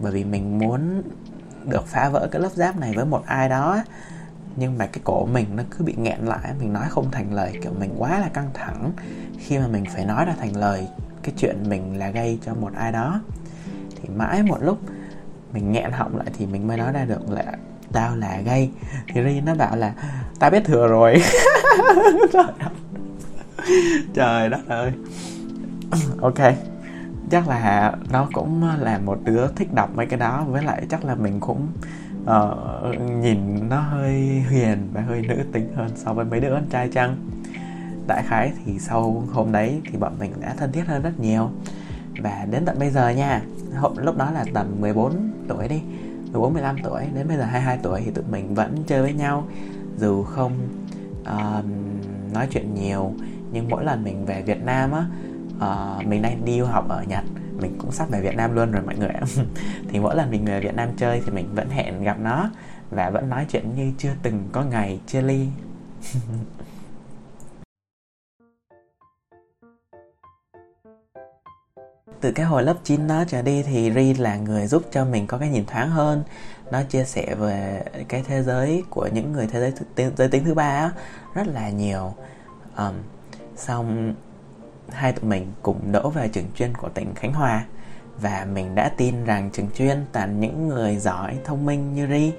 Bởi 0.01 0.13
vì 0.13 0.25
mình 0.25 0.59
muốn 0.59 1.03
được 1.65 1.87
phá 1.87 2.09
vỡ 2.09 2.29
cái 2.31 2.43
lớp 2.43 2.53
giáp 2.53 2.77
này 2.77 2.93
với 2.97 3.05
một 3.05 3.23
ai 3.27 3.49
đó 3.49 3.83
nhưng 4.57 4.79
mà 4.79 4.87
cái 4.87 5.01
cổ 5.05 5.27
mình 5.27 5.47
nó 5.57 5.63
cứ 5.71 5.85
bị 5.85 5.95
nghẹn 5.97 6.21
lại 6.21 6.53
mình 6.59 6.73
nói 6.73 6.87
không 6.89 7.11
thành 7.11 7.33
lời 7.33 7.59
kiểu 7.63 7.73
mình 7.79 7.95
quá 7.99 8.19
là 8.19 8.29
căng 8.29 8.51
thẳng 8.55 8.93
khi 9.39 9.59
mà 9.59 9.67
mình 9.67 9.85
phải 9.95 10.05
nói 10.05 10.25
ra 10.25 10.35
thành 10.39 10.57
lời 10.57 10.89
cái 11.23 11.35
chuyện 11.39 11.57
mình 11.69 11.99
là 11.99 12.11
gây 12.11 12.39
cho 12.47 12.55
một 12.55 12.73
ai 12.75 12.93
đó. 12.93 13.21
Thì 14.03 14.09
mãi 14.09 14.43
một 14.43 14.59
lúc 14.63 14.79
mình 15.53 15.73
nghẹn 15.73 15.91
họng 15.93 16.17
lại 16.17 16.27
thì 16.39 16.47
mình 16.47 16.67
mới 16.67 16.77
nói 16.77 16.93
ra 16.93 17.05
được 17.05 17.31
là 17.31 17.53
tao 17.93 18.17
là 18.17 18.41
gay. 18.45 18.71
Thì 19.09 19.25
Ri 19.25 19.41
nó 19.41 19.55
bảo 19.55 19.77
là 19.77 19.95
tao 20.39 20.51
biết 20.51 20.65
thừa 20.65 20.89
rồi. 20.89 21.23
Trời 22.33 22.45
đất. 22.59 22.73
Trời 24.15 24.49
đất 24.49 24.69
ơi. 24.69 24.93
Ok. 26.21 26.39
Chắc 27.31 27.49
là 27.49 27.93
nó 28.11 28.29
cũng 28.33 28.65
là 28.81 28.99
một 28.99 29.19
đứa 29.25 29.47
thích 29.57 29.75
đọc 29.75 29.91
mấy 29.95 30.07
cái 30.07 30.19
đó 30.19 30.45
với 30.49 30.63
lại 30.63 30.87
chắc 30.91 31.05
là 31.05 31.15
mình 31.15 31.41
cũng 31.41 31.69
uh, 32.23 33.01
nhìn 33.21 33.69
nó 33.69 33.81
hơi 33.81 34.13
hiền 34.51 34.89
và 34.93 35.01
hơi 35.01 35.23
nữ 35.23 35.37
tính 35.53 35.73
hơn 35.75 35.91
so 35.97 36.13
với 36.13 36.25
mấy 36.25 36.41
đứa 36.41 36.51
con 36.51 36.67
trai 36.71 36.89
chăng. 36.89 37.17
Đại 38.07 38.23
khái 38.27 38.53
thì 38.65 38.79
sau 38.79 39.25
hôm 39.33 39.53
đấy 39.53 39.81
thì 39.91 39.99
bọn 39.99 40.13
mình 40.19 40.33
đã 40.41 40.55
thân 40.59 40.73
thiết 40.73 40.87
hơn 40.87 41.03
rất 41.03 41.21
nhiều. 41.21 41.51
Và 42.19 42.47
đến 42.51 42.65
tận 42.65 42.79
bây 42.79 42.91
giờ 42.91 43.09
nha 43.09 43.43
lúc 43.97 44.17
đó 44.17 44.31
là 44.31 44.45
tầm 44.55 44.67
14 44.81 45.33
tuổi 45.49 45.69
đi 45.69 45.83
từ 46.33 46.41
45 46.41 46.77
tuổi 46.83 47.03
đến 47.15 47.29
bây 47.29 47.37
giờ 47.37 47.45
22 47.45 47.79
tuổi 47.83 48.03
thì 48.05 48.11
tụi 48.11 48.25
mình 48.31 48.55
vẫn 48.55 48.77
chơi 48.87 49.03
với 49.03 49.13
nhau. 49.13 49.47
Dù 49.99 50.23
không 50.23 50.53
uh, 51.23 51.65
nói 52.35 52.49
chuyện 52.51 52.75
nhiều 52.75 53.15
nhưng 53.53 53.69
mỗi 53.69 53.85
lần 53.85 54.05
mình 54.05 54.27
về 54.27 54.43
Việt 54.43 54.65
Nam 54.65 54.93
á 54.93 55.07
uh, 55.57 56.07
mình 56.07 56.23
đang 56.23 56.45
đi 56.45 56.61
du 56.61 56.67
học 56.67 56.89
ở 56.89 57.03
Nhật 57.03 57.25
mình 57.61 57.75
cũng 57.79 57.93
sắp 57.93 58.11
về 58.11 58.21
Việt 58.21 58.37
Nam 58.37 58.55
luôn 58.55 58.71
rồi 58.71 58.83
mọi 58.83 58.97
người 58.97 59.11
thì 59.89 60.01
mỗi 60.01 60.17
lần 60.17 60.31
mình 60.31 60.45
về 60.45 60.61
Việt 60.61 60.75
Nam 60.75 60.89
chơi 60.97 61.23
thì 61.27 61.33
mình 61.33 61.49
vẫn 61.55 61.69
hẹn 61.71 62.03
gặp 62.03 62.17
nó 62.21 62.51
và 62.91 63.11
vẫn 63.11 63.29
nói 63.29 63.47
chuyện 63.49 63.75
như 63.77 63.93
chưa 63.99 64.13
từng 64.23 64.49
có 64.53 64.63
ngày 64.63 65.01
chia 65.07 65.23
ly. 65.23 65.47
từ 72.23 72.33
cái 72.33 72.47
hồi 72.47 72.63
lớp 72.63 72.77
9 72.85 73.07
đó 73.07 73.25
trở 73.29 73.43
đi 73.43 73.63
thì 73.63 73.93
Ri 73.95 74.15
là 74.15 74.37
người 74.37 74.67
giúp 74.67 74.83
cho 74.93 75.05
mình 75.05 75.27
có 75.27 75.39
cái 75.39 75.49
nhìn 75.49 75.67
thoáng 75.67 75.91
hơn. 75.91 76.23
Nó 76.71 76.83
chia 76.83 77.05
sẻ 77.05 77.35
về 77.35 77.85
cái 78.09 78.25
thế 78.29 78.43
giới 78.43 78.83
của 78.91 79.09
những 79.13 79.33
người 79.33 79.47
thế 79.47 79.61
giới 79.61 79.73
giới 80.17 80.29
tính 80.29 80.45
thứ 80.45 80.55
ba 80.55 80.69
á 80.69 80.91
rất 81.35 81.47
là 81.47 81.71
nhiều. 81.71 82.15
Um, 82.77 82.95
xong 83.57 84.15
hai 84.89 85.13
tụi 85.13 85.31
mình 85.31 85.53
cùng 85.63 85.93
đỗ 85.93 86.11
về 86.11 86.29
trường 86.29 86.47
chuyên 86.55 86.75
của 86.75 86.89
tỉnh 86.89 87.15
Khánh 87.15 87.33
Hòa 87.33 87.65
và 88.21 88.47
mình 88.53 88.75
đã 88.75 88.93
tin 88.97 89.25
rằng 89.25 89.51
trường 89.53 89.69
chuyên 89.75 90.05
toàn 90.13 90.41
những 90.41 90.69
người 90.69 90.97
giỏi 90.97 91.39
thông 91.45 91.67
minh 91.67 91.95
như 91.95 92.07
Ri 92.07 92.33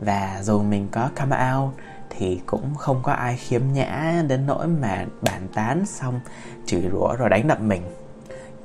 và 0.00 0.40
dù 0.42 0.62
mình 0.62 0.88
có 0.90 1.10
come 1.16 1.52
out 1.54 1.74
thì 2.10 2.40
cũng 2.46 2.74
không 2.74 3.00
có 3.02 3.12
ai 3.12 3.36
khiếm 3.36 3.62
nhã 3.72 4.22
đến 4.28 4.46
nỗi 4.46 4.66
mà 4.66 5.04
bàn 5.22 5.48
tán 5.54 5.86
xong 5.86 6.20
chửi 6.66 6.82
rủa 6.92 7.16
rồi 7.16 7.28
đánh 7.30 7.48
đập 7.48 7.60
mình 7.60 7.82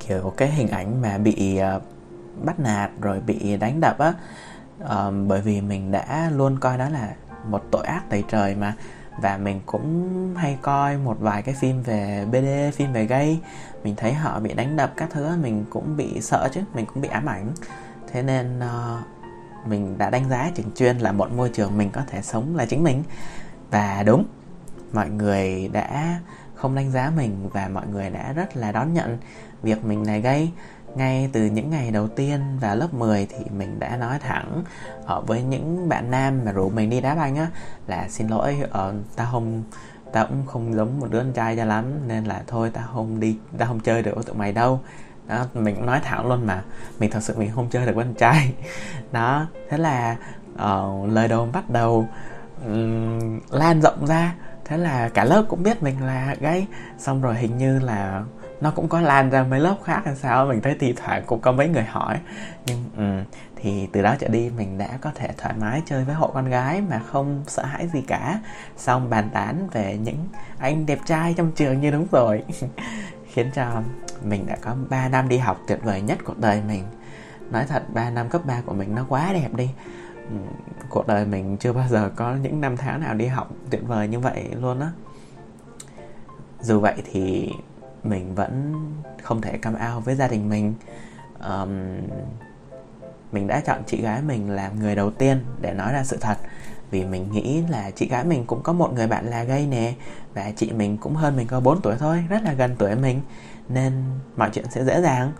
kiểu 0.08 0.32
cái 0.36 0.50
hình 0.50 0.68
ảnh 0.68 1.02
mà 1.02 1.18
bị 1.18 1.60
uh, 1.76 1.82
bắt 2.44 2.60
nạt 2.60 2.90
rồi 3.00 3.20
bị 3.20 3.56
đánh 3.56 3.80
đập 3.80 3.98
á. 3.98 4.14
Uh, 4.82 5.14
bởi 5.26 5.40
vì 5.40 5.60
mình 5.60 5.92
đã 5.92 6.30
luôn 6.34 6.58
coi 6.58 6.78
đó 6.78 6.88
là 6.88 7.14
một 7.48 7.62
tội 7.70 7.86
ác 7.86 8.10
tày 8.10 8.24
trời 8.28 8.54
mà. 8.54 8.74
Và 9.20 9.36
mình 9.36 9.60
cũng 9.66 10.34
hay 10.36 10.58
coi 10.62 10.96
một 10.96 11.16
vài 11.20 11.42
cái 11.42 11.54
phim 11.60 11.82
về 11.82 12.26
BD 12.30 12.76
phim 12.76 12.92
về 12.92 13.06
gay. 13.06 13.40
Mình 13.84 13.96
thấy 13.96 14.12
họ 14.12 14.40
bị 14.40 14.54
đánh 14.54 14.76
đập 14.76 14.92
các 14.96 15.10
thứ 15.10 15.36
mình 15.36 15.64
cũng 15.70 15.96
bị 15.96 16.20
sợ 16.20 16.48
chứ 16.52 16.60
mình 16.74 16.86
cũng 16.86 17.02
bị 17.02 17.08
ám 17.08 17.26
ảnh. 17.26 17.52
Thế 18.12 18.22
nên 18.22 18.58
uh, 18.58 19.68
mình 19.68 19.98
đã 19.98 20.10
đánh 20.10 20.28
giá 20.30 20.50
trường 20.54 20.70
chuyên 20.74 20.98
là 20.98 21.12
một 21.12 21.32
môi 21.32 21.50
trường 21.54 21.78
mình 21.78 21.90
có 21.90 22.02
thể 22.06 22.22
sống 22.22 22.56
là 22.56 22.66
chính 22.66 22.82
mình. 22.82 23.02
Và 23.70 24.02
đúng 24.06 24.24
mọi 24.92 25.10
người 25.10 25.68
đã 25.68 26.20
không 26.54 26.74
đánh 26.74 26.90
giá 26.90 27.12
mình 27.16 27.48
và 27.52 27.68
mọi 27.68 27.86
người 27.86 28.10
đã 28.10 28.32
rất 28.32 28.56
là 28.56 28.72
đón 28.72 28.94
nhận 28.94 29.18
việc 29.62 29.84
mình 29.84 30.02
này 30.02 30.20
gây 30.20 30.50
ngay 30.94 31.30
từ 31.32 31.46
những 31.46 31.70
ngày 31.70 31.90
đầu 31.90 32.08
tiên 32.08 32.40
vào 32.60 32.76
lớp 32.76 32.94
10 32.94 33.26
thì 33.26 33.44
mình 33.56 33.78
đã 33.78 33.96
nói 33.96 34.18
thẳng 34.18 34.64
ở 35.06 35.20
với 35.20 35.42
những 35.42 35.88
bạn 35.88 36.10
nam 36.10 36.40
mà 36.44 36.52
rủ 36.52 36.70
mình 36.70 36.90
đi 36.90 37.00
đá 37.00 37.14
banh 37.14 37.36
á 37.36 37.46
là 37.86 38.08
xin 38.08 38.28
lỗi 38.28 38.56
ở 38.70 38.94
tao 39.16 39.28
không 39.32 39.62
tao 40.12 40.26
cũng 40.26 40.46
không 40.46 40.74
giống 40.74 41.00
một 41.00 41.06
đứa 41.10 41.18
con 41.18 41.32
trai 41.32 41.56
cho 41.56 41.64
lắm 41.64 41.84
nên 42.08 42.24
là 42.24 42.42
thôi 42.46 42.70
tao 42.72 42.84
không 42.94 43.20
đi 43.20 43.36
tao 43.58 43.68
không 43.68 43.80
chơi 43.80 44.02
được 44.02 44.14
với 44.14 44.24
tụi 44.24 44.36
mày 44.36 44.52
đâu. 44.52 44.80
Đó 45.28 45.46
mình 45.54 45.76
cũng 45.76 45.86
nói 45.86 46.00
thẳng 46.04 46.26
luôn 46.26 46.46
mà 46.46 46.62
mình 46.98 47.10
thật 47.10 47.20
sự 47.22 47.34
mình 47.38 47.50
không 47.54 47.68
chơi 47.70 47.86
được 47.86 47.96
với 47.96 48.04
con 48.04 48.14
trai. 48.14 48.52
Đó 49.12 49.46
thế 49.70 49.78
là 49.78 50.16
uh, 50.54 51.10
lời 51.10 51.28
đầu 51.28 51.48
bắt 51.52 51.70
đầu 51.70 52.08
um, 52.64 53.40
lan 53.50 53.80
rộng 53.80 54.06
ra 54.06 54.34
thế 54.64 54.76
là 54.76 55.08
cả 55.08 55.24
lớp 55.24 55.44
cũng 55.48 55.62
biết 55.62 55.82
mình 55.82 56.06
là 56.06 56.36
gay. 56.40 56.66
Xong 56.98 57.20
rồi 57.20 57.34
hình 57.34 57.58
như 57.58 57.78
là 57.78 58.22
nó 58.62 58.70
cũng 58.70 58.88
có 58.88 59.00
lan 59.00 59.30
ra 59.30 59.42
mấy 59.42 59.60
lớp 59.60 59.76
khác 59.84 60.02
hay 60.04 60.16
sao 60.16 60.46
mình 60.46 60.60
thấy 60.60 60.76
thi 60.80 60.94
thoảng 60.96 61.22
cũng 61.26 61.40
có 61.40 61.52
mấy 61.52 61.68
người 61.68 61.84
hỏi. 61.84 62.18
Nhưng 62.66 62.84
um, 62.96 63.24
thì 63.56 63.88
từ 63.92 64.02
đó 64.02 64.16
trở 64.18 64.28
đi 64.28 64.50
mình 64.56 64.78
đã 64.78 64.88
có 65.00 65.10
thể 65.14 65.28
thoải 65.38 65.54
mái 65.60 65.82
chơi 65.86 66.04
với 66.04 66.14
hộ 66.14 66.30
con 66.34 66.48
gái 66.48 66.80
mà 66.80 67.00
không 67.06 67.42
sợ 67.46 67.64
hãi 67.64 67.88
gì 67.88 68.02
cả. 68.06 68.40
Xong 68.76 69.10
bàn 69.10 69.30
tán 69.32 69.68
về 69.72 69.98
những 70.02 70.28
anh 70.58 70.86
đẹp 70.86 70.98
trai 71.06 71.34
trong 71.36 71.50
trường 71.52 71.80
như 71.80 71.90
đúng 71.90 72.06
rồi. 72.12 72.42
Khiến 73.32 73.50
cho 73.54 73.82
mình 74.24 74.46
đã 74.46 74.56
có 74.60 74.76
3 74.88 75.08
năm 75.08 75.28
đi 75.28 75.38
học 75.38 75.60
tuyệt 75.68 75.78
vời 75.82 76.00
nhất 76.00 76.18
cuộc 76.24 76.38
đời 76.38 76.62
mình. 76.68 76.84
Nói 77.50 77.64
thật 77.68 77.82
3 77.94 78.10
năm 78.10 78.28
cấp 78.28 78.42
3 78.44 78.60
của 78.66 78.74
mình 78.74 78.94
nó 78.94 79.06
quá 79.08 79.32
đẹp 79.32 79.54
đi. 79.54 79.70
Ừ, 80.30 80.36
cuộc 80.88 81.06
đời 81.06 81.26
mình 81.26 81.56
chưa 81.56 81.72
bao 81.72 81.88
giờ 81.88 82.10
có 82.16 82.34
những 82.34 82.60
năm 82.60 82.76
tháng 82.76 83.00
nào 83.00 83.14
đi 83.14 83.26
học 83.26 83.50
tuyệt 83.70 83.82
vời 83.86 84.08
như 84.08 84.18
vậy 84.18 84.48
luôn 84.60 84.80
á. 84.80 84.90
Dù 86.60 86.80
vậy 86.80 86.94
thì 87.12 87.52
mình 88.04 88.34
vẫn 88.34 88.74
không 89.22 89.40
thể 89.40 89.58
cam 89.58 89.74
out 89.74 90.04
với 90.04 90.14
gia 90.14 90.28
đình 90.28 90.48
mình. 90.48 90.74
Um, 91.40 91.70
mình 93.32 93.46
đã 93.46 93.60
chọn 93.60 93.82
chị 93.86 94.02
gái 94.02 94.22
mình 94.22 94.50
làm 94.50 94.78
người 94.78 94.96
đầu 94.96 95.10
tiên 95.10 95.44
để 95.60 95.72
nói 95.72 95.92
ra 95.92 96.04
sự 96.04 96.16
thật 96.20 96.36
vì 96.90 97.04
mình 97.04 97.32
nghĩ 97.32 97.62
là 97.68 97.90
chị 97.90 98.08
gái 98.08 98.24
mình 98.24 98.44
cũng 98.46 98.62
có 98.62 98.72
một 98.72 98.92
người 98.92 99.06
bạn 99.06 99.26
là 99.26 99.44
gay 99.44 99.66
nè 99.66 99.94
và 100.34 100.52
chị 100.56 100.72
mình 100.72 100.96
cũng 100.96 101.14
hơn 101.14 101.36
mình 101.36 101.46
có 101.46 101.60
4 101.60 101.80
tuổi 101.80 101.96
thôi 101.98 102.24
rất 102.28 102.42
là 102.42 102.52
gần 102.52 102.76
tuổi 102.78 102.94
mình 102.94 103.20
nên 103.68 103.92
mọi 104.36 104.50
chuyện 104.52 104.64
sẽ 104.70 104.84
dễ 104.84 105.02
dàng. 105.02 105.32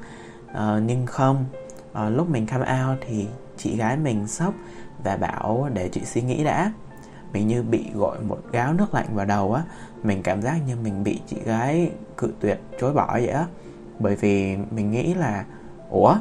Uh, 0.51 0.83
nhưng 0.87 1.07
không 1.07 1.45
uh, 1.93 1.99
lúc 2.17 2.29
mình 2.29 2.47
come 2.47 2.83
out 2.85 2.99
thì 3.09 3.27
chị 3.57 3.77
gái 3.77 3.97
mình 3.97 4.27
sốc 4.27 4.55
và 5.05 5.17
bảo 5.17 5.69
để 5.73 5.89
chị 5.89 6.01
suy 6.05 6.23
nghĩ 6.23 6.45
đã 6.45 6.73
mình 7.33 7.49
như 7.49 7.63
bị 7.63 7.91
gọi 7.95 8.19
một 8.21 8.39
gáo 8.53 8.73
nước 8.73 8.95
lạnh 8.95 9.07
vào 9.15 9.27
đầu 9.27 9.55
á. 9.55 9.63
Mình 10.03 10.23
cảm 10.23 10.43
giác 10.43 10.57
như 10.67 10.77
mình 10.77 11.05
bị 11.05 11.21
chị 11.27 11.37
gái 11.45 11.91
cự 12.17 12.33
tuyệt, 12.41 12.61
chối 12.81 12.93
bỏ 12.93 13.13
vậy 13.13 13.29
á. 13.29 13.47
Bởi 13.99 14.17
vì 14.17 14.57
mình 14.71 14.91
nghĩ 14.91 15.15
là, 15.15 15.45
ủa, 15.91 16.17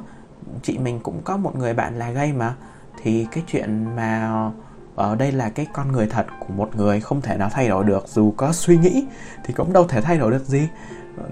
chị 0.63 0.78
mình 0.78 1.00
cũng 1.00 1.21
có 1.24 1.38
một 1.38 1.56
người 1.56 1.74
bạn 1.74 2.00
là 2.00 2.12
gay 2.12 2.34
mà. 2.34 2.56
Thì 3.04 3.28
cái 3.32 3.43
chuyện 3.47 3.95
mà 3.95 4.32
ở 4.95 5.15
đây 5.15 5.32
là 5.32 5.50
cái 5.50 5.67
con 5.74 5.91
người 5.91 6.08
thật 6.08 6.26
của 6.39 6.54
một 6.54 6.76
người 6.76 7.02
không 7.02 7.21
thể 7.21 7.38
nào 7.38 7.50
thay 7.52 7.69
đổi 7.69 7.84
được, 7.84 8.08
dù 8.08 8.34
có 8.38 8.54
suy 8.54 8.78
nghĩ 8.78 9.06
thì 9.43 9.54
cũng 9.54 9.74
đâu 9.74 9.88
thể 9.88 10.02
thay 10.02 10.17
đổi 10.17 10.32
được 10.32 10.45
gì. 10.45 10.67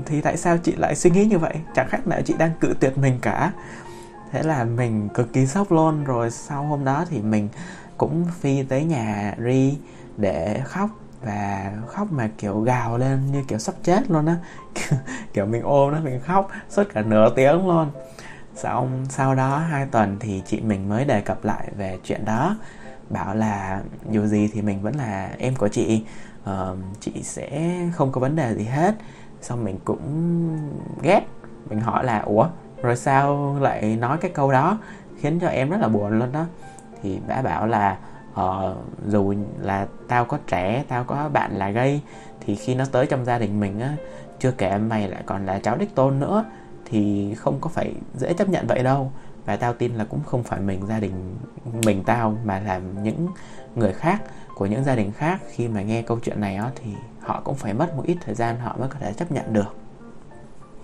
Thì 0.06 0.22
tại 0.22 0.38
sao 0.38 0.58
chị 0.58 0.76
lại 0.76 0.96
suy 0.96 1.10
nghĩ 1.10 1.26
như 1.26 1.38
vậy? 1.38 1.56
Chẳng 1.76 1.88
khác 1.90 2.08
nào 2.08 2.22
chị 2.26 2.34
đang 2.38 2.52
cự 2.60 2.74
tuyệt 2.80 2.98
mình 2.98 3.20
cả. 3.22 3.52
Thế 4.32 4.44
là 4.44 4.64
mình 4.64 5.10
cực 5.14 5.34
kỳ 5.34 5.46
sốc 5.46 5.72
luôn. 5.72 6.04
Rồi 6.04 6.32
sau 6.32 6.64
hôm 6.64 6.86
đó 6.86 7.06
thì 7.10 7.22
mình 7.22 7.50
cũng 8.00 8.26
phi 8.40 8.64
tới 8.64 8.84
nhà 8.84 9.36
ri 9.46 9.78
để 10.18 10.62
khóc 10.66 10.90
và 11.22 11.72
khóc 11.88 12.12
mà 12.12 12.30
kiểu 12.38 12.60
gào 12.60 12.98
lên 12.98 13.32
như 13.32 13.44
kiểu 13.48 13.60
sắp 13.60 13.76
chết 13.84 14.12
luôn 14.12 14.26
á. 14.26 14.36
Kiểu 15.34 15.46
mình 15.46 15.62
ôm 15.64 15.92
nó 15.92 16.00
mình 16.04 16.20
khóc 16.20 16.50
suốt 16.70 16.84
cả 16.94 17.02
nửa 17.02 17.34
tiếng 17.36 17.68
luôn. 17.68 17.92
Xong 18.56 19.06
sau 19.10 19.36
đó 19.36 19.58
hai 19.58 19.86
tuần 19.86 20.18
thì 20.20 20.42
chị 20.46 20.62
mình 20.62 20.90
mới 20.90 21.06
đề 21.06 21.22
cập 21.22 21.46
lại 21.46 21.70
về 21.78 21.98
chuyện 22.04 22.26
đó 22.26 22.58
bảo 23.10 23.36
là 23.36 23.82
dù 24.12 24.26
gì 24.26 24.50
thì 24.54 24.62
mình 24.62 24.82
vẫn 24.82 24.96
là 24.96 25.30
em 25.38 25.56
của 25.56 25.68
chị. 25.68 26.06
Uh, 26.44 26.78
chị 27.00 27.12
sẽ 27.24 27.76
không 27.96 28.12
có 28.12 28.22
vấn 28.22 28.36
đề 28.36 28.56
gì 28.56 28.64
hết. 28.64 28.96
Xong 29.42 29.64
mình 29.64 29.80
cũng 29.86 30.58
ghét 31.02 31.22
mình 31.70 31.80
hỏi 31.80 32.04
là 32.04 32.20
ủa 32.20 32.48
rồi 32.82 32.96
sao 32.96 33.58
lại 33.62 33.96
nói 33.96 34.18
cái 34.22 34.32
câu 34.32 34.52
đó? 34.52 34.78
Khiến 35.18 35.40
cho 35.40 35.48
em 35.48 35.70
rất 35.70 35.78
là 35.82 35.88
buồn 35.88 36.20
luôn 36.20 36.32
đó 36.32 36.46
thì 37.04 37.20
bà 37.28 37.42
bảo 37.42 37.68
là 37.68 37.98
ờ, 38.34 38.76
dù 39.08 39.34
là 39.60 39.88
tao 40.08 40.26
có 40.26 40.38
trẻ 40.48 40.84
tao 40.88 41.04
có 41.04 41.30
bạn 41.34 41.52
là 41.58 41.70
gay 41.70 42.02
thì 42.40 42.56
khi 42.56 42.76
nó 42.76 42.86
tới 42.92 43.06
trong 43.06 43.26
gia 43.26 43.40
đình 43.40 43.60
mình 43.60 43.80
á 43.80 43.96
chưa 44.40 44.52
kể 44.52 44.78
mày 44.78 45.08
lại 45.08 45.24
còn 45.26 45.46
là 45.46 45.60
cháu 45.60 45.78
đích 45.78 45.96
tôn 45.96 46.20
nữa 46.20 46.46
thì 46.86 47.34
không 47.36 47.58
có 47.62 47.70
phải 47.70 47.94
dễ 48.16 48.34
chấp 48.34 48.50
nhận 48.50 48.68
vậy 48.68 48.84
đâu. 48.84 49.12
Và 49.46 49.56
tao 49.56 49.74
tin 49.74 49.96
là 49.96 50.04
cũng 50.04 50.24
không 50.26 50.44
phải 50.44 50.60
mình 50.60 50.86
gia 50.88 51.00
đình 51.00 51.36
mình 51.86 52.04
tao 52.04 52.38
mà 52.46 52.60
là 52.60 52.78
những 52.78 53.28
người 53.76 53.94
khác 53.94 54.22
của 54.56 54.66
những 54.66 54.84
gia 54.84 54.96
đình 54.96 55.12
khác. 55.12 55.42
Khi 55.50 55.68
mà 55.68 55.82
nghe 55.82 56.02
câu 56.02 56.20
chuyện 56.20 56.42
này 56.42 56.56
á 56.56 56.72
thì 56.76 56.94
họ 57.20 57.42
cũng 57.44 57.56
phải 57.56 57.74
mất 57.74 57.96
một 57.96 58.04
ít 58.06 58.18
thời 58.26 58.36
gian 58.36 58.60
họ 58.60 58.76
mới 58.80 58.90
có 58.90 58.96
thể 59.00 59.14
chấp 59.14 59.32
nhận 59.32 59.54
được. 59.54 59.76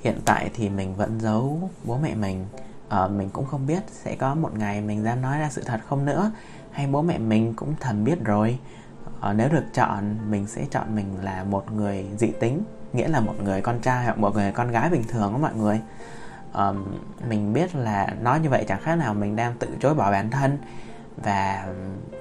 Hiện 0.02 0.20
tại 0.26 0.50
thì 0.54 0.70
mình 0.70 0.96
vẫn 0.96 1.20
giấu 1.20 1.70
bố 1.84 1.98
mẹ 1.98 2.16
mình 2.16 2.46
uh, 2.88 3.12
mình 3.12 3.30
cũng 3.30 3.46
không 3.46 3.68
biết 3.68 3.84
sẽ 3.92 4.16
có 4.16 4.36
một 4.36 4.58
ngày 4.58 4.82
mình 4.82 5.04
dám 5.04 5.22
nói 5.22 5.40
ra 5.40 5.50
sự 5.50 5.62
thật 5.66 5.80
không 5.88 6.06
nữa. 6.06 6.32
Hay 6.72 6.88
bố 6.88 7.02
mẹ 7.02 7.18
mình 7.18 7.54
cũng 7.54 7.74
thầm 7.80 8.04
biết 8.04 8.24
rồi. 8.24 8.60
Uh, 9.30 9.36
nếu 9.36 9.50
được 9.50 9.64
chọn 9.74 10.18
mình 10.30 10.48
sẽ 10.48 10.66
chọn 10.72 10.96
mình 10.96 11.18
là 11.22 11.44
một 11.44 11.72
người 11.72 12.06
dị 12.18 12.32
tính 12.40 12.64
nghĩa 12.94 13.08
là 13.08 13.20
một 13.20 13.34
người 13.44 13.62
con 13.62 13.80
trai 13.80 14.06
hoặc 14.06 14.18
một 14.18 14.36
người 14.36 14.52
con 14.52 14.72
gái 14.72 14.90
bình 14.90 15.04
thường 15.08 15.32
đó 15.32 15.38
mọi 15.38 15.56
người. 15.56 15.82
Um, 16.54 16.86
mình 17.30 17.54
biết 17.54 17.76
là 17.76 18.08
nói 18.22 18.40
như 18.40 18.50
vậy 18.50 18.66
chẳng 18.68 18.82
khác 18.82 18.96
nào 18.96 19.14
mình 19.14 19.36
đang 19.36 19.58
tự 19.58 19.68
chối 19.80 19.94
bỏ 19.94 20.12
bản 20.12 20.30
thân. 20.30 20.58
Và 21.24 21.68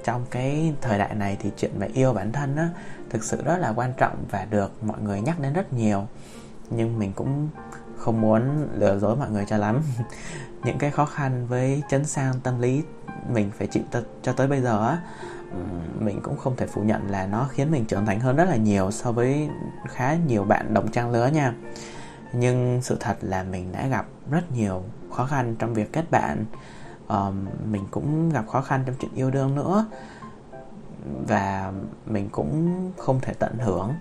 trong 0.05 0.27
cái 0.31 0.75
thời 0.81 0.99
đại 0.99 1.15
này 1.15 1.37
thì 1.41 1.51
chuyện 1.57 1.79
về 1.79 1.87
yêu 1.87 2.13
bản 2.13 2.33
thân 2.33 2.57
á 2.57 2.69
thực 3.11 3.25
sự 3.25 3.43
rất 3.45 3.57
là 3.57 3.73
quan 3.77 3.93
trọng 3.97 4.25
và 4.31 4.47
được 4.51 4.85
mọi 4.85 5.01
người 5.01 5.21
nhắc 5.21 5.41
đến 5.41 5.53
rất 5.53 5.73
nhiều. 5.73 6.07
Nhưng 6.71 6.99
mình 6.99 7.13
cũng 7.13 7.49
không 7.99 8.21
muốn 8.21 8.69
lừa 8.75 8.99
dối 8.99 9.17
mọi 9.17 9.31
người 9.31 9.45
cho 9.49 9.57
lắm. 9.57 9.83
những 10.65 10.79
cái 10.79 10.91
khó 10.91 11.05
khăn 11.05 11.47
với 11.47 11.83
chấn 11.89 12.05
sang 12.05 12.41
tâm 12.41 12.61
lý 12.61 12.83
mình 13.29 13.51
phải 13.59 13.67
chịu 13.67 13.83
t- 13.93 14.03
cho 14.23 14.33
tới 14.33 14.47
bây 14.47 14.61
giờ 14.61 14.89
á 14.89 14.99
mình 16.01 16.21
cũng 16.23 16.37
không 16.37 16.57
thể 16.57 16.67
phủ 16.67 16.83
nhận 16.83 17.11
là 17.11 17.27
nó 17.27 17.49
khiến 17.51 17.71
mình 17.71 17.85
trưởng 17.85 18.07
thành 18.07 18.21
hơn 18.21 18.37
rất 18.37 18.45
là 18.45 18.57
nhiều 18.57 18.91
so 18.91 19.13
với 19.13 19.49
khá 19.89 20.15
nhiều 20.15 20.45
bạn 20.45 20.75
đồng 20.75 20.89
trang 20.89 21.11
lứa 21.11 21.27
nha. 21.27 21.55
Nhưng 22.33 22.83
sự 22.83 22.97
thật 23.01 23.17
là 23.21 23.43
mình 23.43 23.73
đã 23.73 23.87
gặp 23.87 24.07
rất 24.31 24.53
nhiều 24.53 24.83
khó 25.13 25.27
khăn 25.27 25.57
trong 25.59 25.75
việc 25.75 25.93
kết 25.93 26.11
bạn. 26.11 26.45
Um, 27.09 27.47
mình 27.65 27.87
cũng 27.91 28.31
gặp 28.31 28.45
khó 28.49 28.61
khăn 28.61 28.83
trong 28.87 28.95
chuyện 29.01 29.15
yêu 29.15 29.31
đương 29.31 29.55
nữa. 29.55 29.87
Và 31.29 31.73
mình 32.07 32.29
cũng 32.33 32.93
không 32.99 33.21
thể 33.21 33.35
tận 33.39 33.59
hưởng 33.59 33.93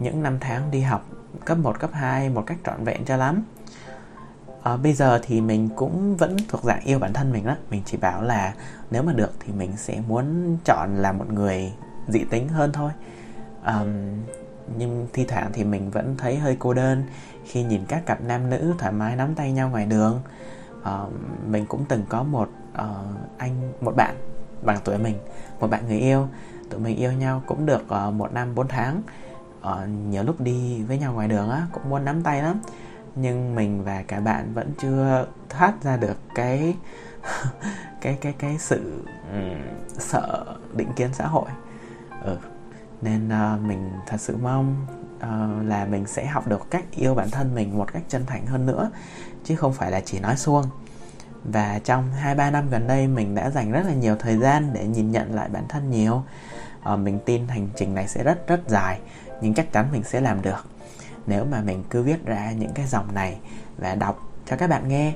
những 0.00 0.22
năm 0.22 0.38
tháng 0.40 0.70
đi 0.70 0.80
học 0.80 1.06
cấp 1.44 1.58
1, 1.58 1.80
cấp 1.80 1.90
2 1.92 2.28
một 2.28 2.44
cách 2.46 2.58
trọn 2.64 2.84
vẹn 2.84 3.04
cho 3.04 3.16
lắm 3.16 3.42
à, 4.62 4.76
bây 4.76 4.92
giờ 4.92 5.20
thì 5.22 5.40
mình 5.40 5.68
cũng 5.76 6.16
vẫn 6.16 6.36
thuộc 6.48 6.64
dạng 6.64 6.84
yêu 6.84 6.98
bản 6.98 7.12
thân 7.12 7.32
mình 7.32 7.46
đó 7.46 7.56
mình 7.70 7.82
chỉ 7.84 7.96
bảo 7.96 8.22
là 8.22 8.54
nếu 8.90 9.02
mà 9.02 9.12
được 9.12 9.32
thì 9.40 9.52
mình 9.52 9.76
sẽ 9.76 10.00
muốn 10.08 10.56
chọn 10.64 10.96
là 10.96 11.12
một 11.12 11.32
người 11.32 11.72
dị 12.08 12.24
tính 12.30 12.48
hơn 12.48 12.72
thôi. 12.72 12.90
Um, 13.66 13.88
nhưng 14.78 15.06
thi 15.12 15.24
thoảng 15.24 15.50
thì 15.52 15.64
mình 15.64 15.90
vẫn 15.90 16.14
thấy 16.18 16.36
hơi 16.36 16.56
cô 16.58 16.74
đơn 16.74 17.04
khi 17.44 17.62
nhìn 17.62 17.84
các 17.88 18.06
cặp 18.06 18.20
nam 18.20 18.50
nữ 18.50 18.74
thoải 18.78 18.92
mái 18.92 19.16
nắm 19.16 19.34
tay 19.34 19.52
nhau 19.52 19.68
ngoài 19.68 19.86
đường. 19.86 20.20
Uh, 20.80 21.12
mình 21.46 21.66
cũng 21.66 21.84
từng 21.88 22.04
có 22.08 22.22
một 22.22 22.48
uh, 22.74 22.86
anh 23.38 23.72
một 23.80 23.92
bạn 23.96 24.14
bằng 24.62 24.78
tuổi 24.84 24.98
mình 24.98 25.16
một 25.60 25.70
bạn 25.70 25.86
người 25.86 25.98
yêu. 25.98 26.28
Tụi 26.70 26.80
mình 26.80 26.96
yêu 26.96 27.12
nhau 27.12 27.42
cũng 27.46 27.66
được 27.66 27.82
uh, 27.82 28.14
một 28.14 28.32
năm 28.32 28.54
bốn 28.54 28.68
tháng. 28.68 29.02
Uh, 29.60 29.88
nhiều 30.10 30.22
lúc 30.22 30.40
đi 30.40 30.82
với 30.82 30.98
nhau 30.98 31.12
ngoài 31.12 31.28
đường 31.28 31.50
á 31.50 31.66
cũng 31.72 31.90
muốn 31.90 32.04
nắm 32.04 32.22
tay 32.22 32.42
lắm 32.42 32.60
nhưng 33.14 33.54
mình 33.54 33.84
và 33.84 34.02
cả 34.08 34.20
bạn 34.20 34.54
vẫn 34.54 34.72
chưa 34.82 35.26
thoát 35.48 35.82
ra 35.82 35.96
được 35.96 36.16
cái 36.34 36.76
cái 38.00 38.18
cái 38.20 38.34
cái 38.38 38.56
sự 38.58 39.04
um, 39.32 39.60
sợ 39.98 40.44
định 40.72 40.88
kiến 40.96 41.08
xã 41.12 41.26
hội. 41.26 41.50
Ừ. 42.24 42.36
nên 43.02 43.28
uh, 43.28 43.60
mình 43.60 43.90
thật 44.06 44.20
sự 44.20 44.36
mong 44.36 44.86
uh, 45.16 45.66
là 45.66 45.84
mình 45.84 46.06
sẽ 46.06 46.26
học 46.26 46.48
được 46.48 46.70
cách 46.70 46.84
yêu 46.90 47.14
bản 47.14 47.30
thân 47.30 47.54
mình 47.54 47.78
một 47.78 47.92
cách 47.92 48.02
chân 48.08 48.26
thành 48.26 48.46
hơn 48.46 48.66
nữa 48.66 48.90
chứ 49.44 49.56
không 49.56 49.72
phải 49.72 49.90
là 49.90 50.00
chỉ 50.00 50.20
nói 50.20 50.36
suông. 50.36 50.64
Và 51.44 51.80
trong 51.84 52.10
2-3 52.24 52.52
năm 52.52 52.70
gần 52.70 52.86
đây 52.86 53.06
mình 53.06 53.34
đã 53.34 53.50
dành 53.50 53.72
rất 53.72 53.86
là 53.86 53.94
nhiều 53.94 54.16
thời 54.16 54.36
gian 54.36 54.70
để 54.72 54.86
nhìn 54.86 55.10
nhận 55.10 55.34
lại 55.34 55.48
bản 55.48 55.64
thân 55.68 55.90
nhiều. 55.90 56.22
Uh, 56.92 56.98
mình 56.98 57.18
tin 57.24 57.48
hành 57.48 57.68
trình 57.76 57.94
này 57.94 58.08
sẽ 58.08 58.24
rất 58.24 58.46
rất 58.46 58.60
dài 58.68 59.00
nhưng 59.40 59.54
chắc 59.54 59.72
chắn 59.72 59.86
mình 59.92 60.02
sẽ 60.02 60.20
làm 60.20 60.42
được 60.42 60.71
nếu 61.26 61.44
mà 61.44 61.60
mình 61.60 61.84
cứ 61.90 62.02
viết 62.02 62.26
ra 62.26 62.52
những 62.52 62.72
cái 62.74 62.86
dòng 62.86 63.14
này 63.14 63.38
và 63.78 63.94
đọc 63.94 64.28
cho 64.46 64.56
các 64.56 64.70
bạn 64.70 64.88
nghe. 64.88 65.14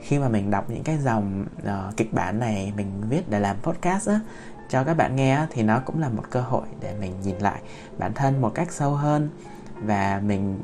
Khi 0.00 0.18
mà 0.18 0.28
mình 0.28 0.50
đọc 0.50 0.70
những 0.70 0.82
cái 0.82 0.98
dòng 0.98 1.46
uh, 1.62 1.96
kịch 1.96 2.12
bản 2.12 2.38
này 2.38 2.72
mình 2.76 3.02
viết 3.08 3.30
để 3.30 3.40
làm 3.40 3.56
podcast 3.62 4.08
á, 4.08 4.20
cho 4.68 4.84
các 4.84 4.94
bạn 4.94 5.16
nghe 5.16 5.46
thì 5.50 5.62
nó 5.62 5.80
cũng 5.84 6.00
là 6.00 6.08
một 6.08 6.24
cơ 6.30 6.40
hội 6.40 6.66
để 6.80 6.94
mình 7.00 7.12
nhìn 7.24 7.38
lại 7.38 7.60
bản 7.98 8.12
thân 8.14 8.40
một 8.40 8.54
cách 8.54 8.72
sâu 8.72 8.94
hơn 8.94 9.28
và 9.74 10.22
mình 10.24 10.60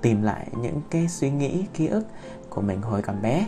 tìm 0.00 0.22
lại 0.22 0.46
những 0.62 0.80
cái 0.90 1.08
suy 1.08 1.30
nghĩ 1.30 1.66
ký 1.74 1.86
ức 1.86 2.06
của 2.48 2.60
mình 2.60 2.82
hồi 2.82 3.02
còn 3.02 3.22
bé. 3.22 3.46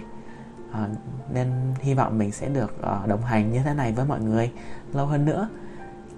À, 0.73 0.89
nên 1.33 1.53
hy 1.81 1.95
vọng 1.95 2.19
mình 2.19 2.33
sẽ 2.33 2.49
được 2.49 2.77
uh, 2.79 3.09
đồng 3.09 3.23
hành 3.23 3.53
như 3.53 3.61
thế 3.65 3.75
này 3.75 3.93
với 3.93 4.05
mọi 4.05 4.21
người 4.21 4.53
lâu 4.93 5.07
hơn 5.07 5.25
nữa. 5.25 5.49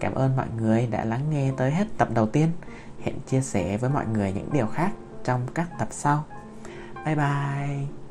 Cảm 0.01 0.14
ơn 0.14 0.37
mọi 0.37 0.46
người 0.57 0.87
đã 0.87 1.05
lắng 1.05 1.31
nghe 1.31 1.53
tới 1.57 1.70
hết 1.70 1.87
tập 1.98 2.09
đầu 2.14 2.27
tiên 2.27 2.48
hẹn 3.05 3.15
chia 3.27 3.41
sẻ 3.41 3.77
với 3.77 3.91
mọi 3.91 4.07
người 4.07 4.33
những 4.33 4.49
điều 4.53 4.67
khác 4.67 4.91
trong 5.25 5.47
các 5.55 5.69
tập 5.79 5.88
sau. 5.91 6.25
Bye 7.05 7.15
bye. 7.15 8.02